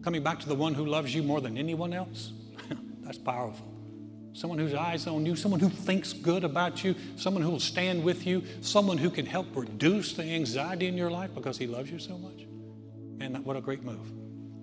Coming 0.02 0.24
back 0.24 0.40
to 0.40 0.48
the 0.48 0.56
one 0.56 0.74
who 0.74 0.86
loves 0.86 1.14
you 1.14 1.22
more 1.22 1.42
than 1.42 1.58
anyone 1.58 1.94
else, 1.94 2.32
that's 3.02 3.18
powerful. 3.18 3.75
Someone 4.36 4.60
whose 4.60 4.74
eyes 4.74 5.08
on 5.08 5.26
you, 5.26 5.34
someone 5.38 5.62
who 5.62 5.70
thinks 5.70 6.12
good 6.12 6.44
about 6.44 6.84
you, 6.84 6.94
someone 7.16 7.42
who 7.42 7.52
will 7.52 7.60
stand 7.60 8.04
with 8.04 8.28
you, 8.28 8.44
someone 8.60 8.98
who 8.98 9.10
can 9.10 9.26
help 9.26 9.48
reduce 9.56 10.12
the 10.12 10.24
anxiety 10.24 10.88
in 10.88 10.98
your 10.98 11.10
life 11.10 11.34
because 11.34 11.58
he 11.58 11.68
loves 11.68 11.90
you 11.90 12.00
so 12.00 12.18
much. 12.18 12.46
Man, 13.18 13.42
what 13.46 13.56
a 13.56 13.62
great 13.62 13.84
move. 13.84 14.12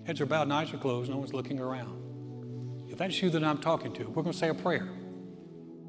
Heads 0.05 0.21
are 0.21 0.27
bowed 0.27 0.43
and 0.43 0.53
eyes 0.53 0.71
are 0.75 0.77
closed, 0.77 1.09
no 1.09 1.17
one's 1.17 1.33
looking 1.33 1.59
around. 1.59 2.87
If 2.87 2.99
that's 2.99 3.19
you 3.19 3.31
that 3.31 3.43
I'm 3.43 3.57
talking 3.57 3.91
to, 3.93 4.03
we're 4.03 4.21
going 4.21 4.33
to 4.33 4.37
say 4.37 4.49
a 4.49 4.53
prayer. 4.53 4.87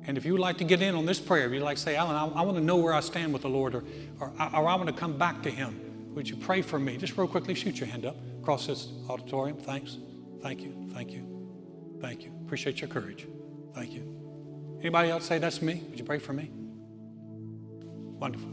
And 0.07 0.17
if 0.17 0.25
you 0.25 0.33
would 0.33 0.41
like 0.41 0.57
to 0.59 0.65
get 0.65 0.81
in 0.81 0.95
on 0.95 1.05
this 1.05 1.21
prayer, 1.21 1.47
if 1.47 1.53
you'd 1.53 1.63
like 1.63 1.77
to 1.77 1.83
say, 1.83 1.95
Alan, 1.95 2.17
I, 2.17 2.41
I 2.41 2.43
want 2.43 2.57
to 2.57 2.65
know 2.65 2.77
where 2.77 2.95
I 2.95 3.01
stand 3.01 3.35
with 3.35 3.43
the 3.43 3.51
Lord, 3.51 3.75
or, 3.75 3.85
or, 4.19 4.33
or 4.39 4.67
I 4.67 4.75
want 4.77 4.87
to 4.87 4.95
come 4.95 5.19
back 5.19 5.43
to 5.43 5.51
Him, 5.51 6.15
would 6.15 6.27
you 6.27 6.37
pray 6.37 6.63
for 6.63 6.79
me? 6.79 6.97
Just 6.97 7.19
real 7.19 7.29
quickly, 7.29 7.55
shoot 7.55 7.79
your 7.79 7.89
hand 7.89 8.07
up 8.07 8.17
across 8.41 8.67
this 8.67 8.89
auditorium. 9.11 9.59
Thanks. 9.59 9.99
Thank 10.41 10.63
you. 10.63 10.89
Thank 10.95 11.11
you. 11.11 11.99
Thank 12.01 12.23
you. 12.23 12.33
Appreciate 12.47 12.81
your 12.81 12.89
courage. 12.89 13.27
Thank 13.75 13.93
you. 13.93 14.11
Anybody 14.81 15.11
else 15.11 15.25
say 15.25 15.39
that's 15.39 15.63
me? 15.63 15.83
Would 15.91 15.99
you 15.99 16.05
pray 16.05 16.19
for 16.19 16.33
me? 16.33 16.51
Wonderful. 18.21 18.49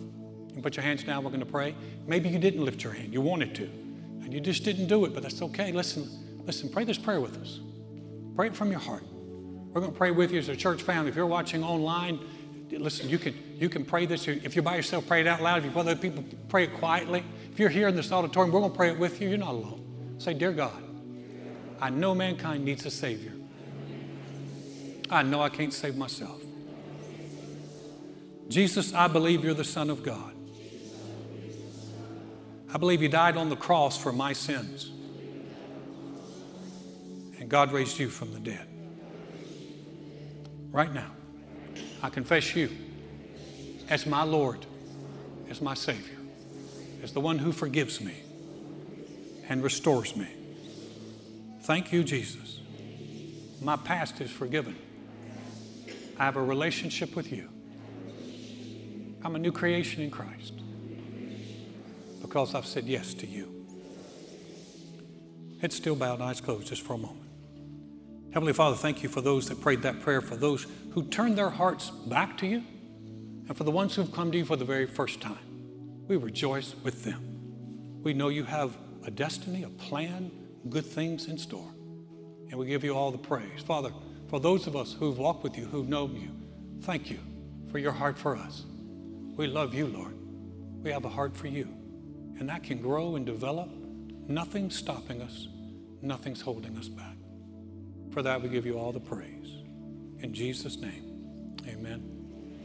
You 0.48 0.54
can 0.54 0.62
put 0.62 0.76
your 0.76 0.84
hands 0.84 1.04
down. 1.04 1.24
We're 1.24 1.30
going 1.30 1.42
to 1.42 1.46
pray. 1.46 1.76
Maybe 2.08 2.30
you 2.30 2.40
didn't 2.40 2.66
lift 2.66 2.84
your 2.84 2.94
hand. 2.94 3.14
You 3.14 3.22
wanted 3.22 3.54
to, 3.56 3.64
and 3.64 4.34
you 4.34 4.40
just 4.40 4.64
didn't 4.64 4.88
do 4.88 5.06
it, 5.06 5.14
but 5.14 5.24
that's 5.24 5.42
okay. 5.42 5.72
Listen, 5.72 6.10
listen. 6.46 6.70
Pray 6.70 6.84
this 6.84 6.98
prayer 6.98 7.22
with 7.22 7.38
us. 7.38 7.60
Pray 8.36 8.48
it 8.48 8.56
from 8.56 8.72
your 8.72 8.80
heart. 8.80 9.04
We're 9.74 9.82
going 9.82 9.94
to 9.94 9.98
pray 9.98 10.12
with 10.12 10.32
you 10.32 10.40
as 10.40 10.50
a 10.50 10.56
church 10.56 10.82
family. 10.82 11.10
If 11.10 11.16
you're 11.16 11.26
watching 11.26 11.64
online, 11.64 12.20
listen. 12.72 13.08
You 13.08 13.18
can 13.18 13.34
you 13.58 13.70
can 13.70 13.86
pray 13.86 14.06
this. 14.06 14.28
If 14.28 14.56
you're 14.56 14.64
by 14.64 14.76
yourself, 14.76 15.08
pray 15.08 15.22
it 15.22 15.28
out 15.28 15.42
loud. 15.42 15.60
If 15.60 15.66
you're 15.66 15.74
with 15.74 15.88
other 15.88 15.96
people, 15.96 16.24
pray 16.50 16.64
it 16.64 16.74
quietly. 16.74 17.24
If 17.52 17.60
you're 17.60 17.70
here 17.70 17.88
in 17.88 17.96
this 17.96 18.12
auditorium, 18.12 18.54
we're 18.54 18.62
going 18.62 18.72
to 18.72 18.78
pray 18.78 18.90
it 18.92 18.98
with 18.98 19.22
you. 19.22 19.30
You're 19.30 19.38
not 19.38 19.52
alone. 19.52 20.16
Say, 20.18 20.34
dear 20.34 20.52
God, 20.52 20.84
I 21.80 21.90
know 21.90 22.16
mankind 22.16 22.66
needs 22.66 22.86
a 22.86 22.92
Savior. 22.92 23.34
I 25.12 25.24
know 25.24 25.42
I 25.42 25.50
can't 25.50 25.74
save 25.74 25.98
myself. 25.98 26.42
Jesus, 28.48 28.94
I 28.94 29.08
believe 29.08 29.44
you're 29.44 29.54
the 29.54 29.64
Son 29.64 29.90
of 29.90 30.04
God. 30.04 30.34
I 32.74 32.78
believe 32.78 33.02
you 33.02 33.10
died 33.10 33.36
on 33.36 33.50
the 33.50 33.56
cross 33.58 33.98
for 33.98 34.14
my 34.14 34.32
sins. 34.32 34.90
And 37.40 37.50
God 37.50 37.74
raised 37.74 38.00
you 38.00 38.10
from 38.10 38.34
the 38.34 38.40
dead. 38.40 38.68
Right 40.72 40.94
now, 40.94 41.12
I 42.02 42.10
confess 42.10 42.56
you 42.56 42.70
as 43.90 44.06
my 44.06 44.24
Lord, 44.24 44.66
as 45.50 45.62
my 45.62 45.74
Savior, 45.74 46.18
as 47.04 47.12
the 47.12 47.20
one 47.20 47.38
who 47.38 47.52
forgives 47.52 48.00
me 48.00 48.16
and 49.50 49.62
restores 49.62 50.16
me. 50.16 50.30
Thank 51.64 51.92
you, 51.92 52.06
Jesus. 52.06 52.62
My 53.62 53.76
past 53.76 54.22
is 54.22 54.32
forgiven. 54.32 54.78
I 56.22 56.26
have 56.26 56.36
a 56.36 56.44
relationship 56.44 57.16
with 57.16 57.32
you. 57.32 57.50
I'm 59.24 59.36
a 59.36 59.40
new 59.40 59.52
creation 59.52 60.04
in 60.04 60.12
Christ 60.12 60.54
because 62.22 62.54
I've 62.54 62.68
said 62.68 62.86
yes 62.86 63.16
to 63.16 63.26
you. 63.26 63.66
Head 65.62 65.74
still 65.74 65.96
bowed, 65.96 66.22
eyes 66.22 66.40
closed 66.40 66.68
just 66.68 66.84
for 66.84 66.94
a 66.94 66.98
moment. 67.00 67.28
Heavenly 68.36 68.54
Father, 68.54 68.76
thank 68.76 69.02
you 69.02 69.10
for 69.10 69.22
those 69.22 69.50
that 69.50 69.62
prayed 69.62 69.82
that 69.82 70.00
prayer, 70.02 70.22
for 70.22 70.36
those 70.36 70.68
who 70.92 71.06
turned 71.06 71.40
their 71.40 71.50
hearts 71.50 71.90
back 71.90 72.38
to 72.38 72.46
you, 72.46 72.64
and 73.48 73.58
for 73.58 73.64
the 73.64 73.72
ones 73.72 73.96
who've 73.96 74.12
come 74.12 74.32
to 74.32 74.38
you 74.38 74.46
for 74.46 74.56
the 74.56 74.64
very 74.64 74.86
first 74.86 75.22
time. 75.22 75.40
We 76.08 76.18
rejoice 76.18 76.76
with 76.84 77.04
them. 77.04 78.00
We 78.04 78.14
know 78.14 78.28
you 78.28 78.44
have 78.44 78.78
a 79.04 79.10
destiny, 79.10 79.64
a 79.64 79.70
plan, 79.70 80.30
good 80.70 80.86
things 80.86 81.26
in 81.26 81.40
store. 81.40 81.74
And 82.52 82.60
we 82.60 82.68
give 82.68 82.84
you 82.84 82.96
all 82.96 83.10
the 83.10 83.18
praise. 83.18 83.64
Father, 83.66 83.92
for 84.32 84.40
those 84.40 84.66
of 84.66 84.78
us 84.78 84.94
who've 84.94 85.18
walked 85.18 85.44
with 85.44 85.58
you, 85.58 85.66
who 85.66 85.84
know 85.84 86.08
you, 86.08 86.32
thank 86.84 87.12
you 87.12 87.20
for 87.70 87.80
your 87.80 87.92
heart 87.92 88.18
for 88.18 88.38
us. 88.38 88.64
We 89.36 89.46
love 89.46 89.74
you, 89.74 89.88
Lord. 89.88 90.16
We 90.82 90.90
have 90.92 91.04
a 91.04 91.10
heart 91.10 91.36
for 91.36 91.48
you. 91.48 91.68
And 92.40 92.48
that 92.48 92.64
can 92.64 92.82
grow 92.82 93.18
and 93.18 93.26
develop. 93.26 93.70
Nothing's 94.30 94.78
stopping 94.78 95.22
us, 95.22 95.50
nothing's 96.02 96.40
holding 96.40 96.78
us 96.78 96.88
back. 96.88 97.18
For 98.12 98.22
that, 98.22 98.42
we 98.42 98.48
give 98.48 98.66
you 98.66 98.80
all 98.80 98.94
the 98.94 99.02
praise. 99.02 99.52
In 100.20 100.34
Jesus' 100.34 100.78
name, 100.78 101.58
amen. 101.68 102.02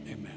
Amen. 0.07 0.36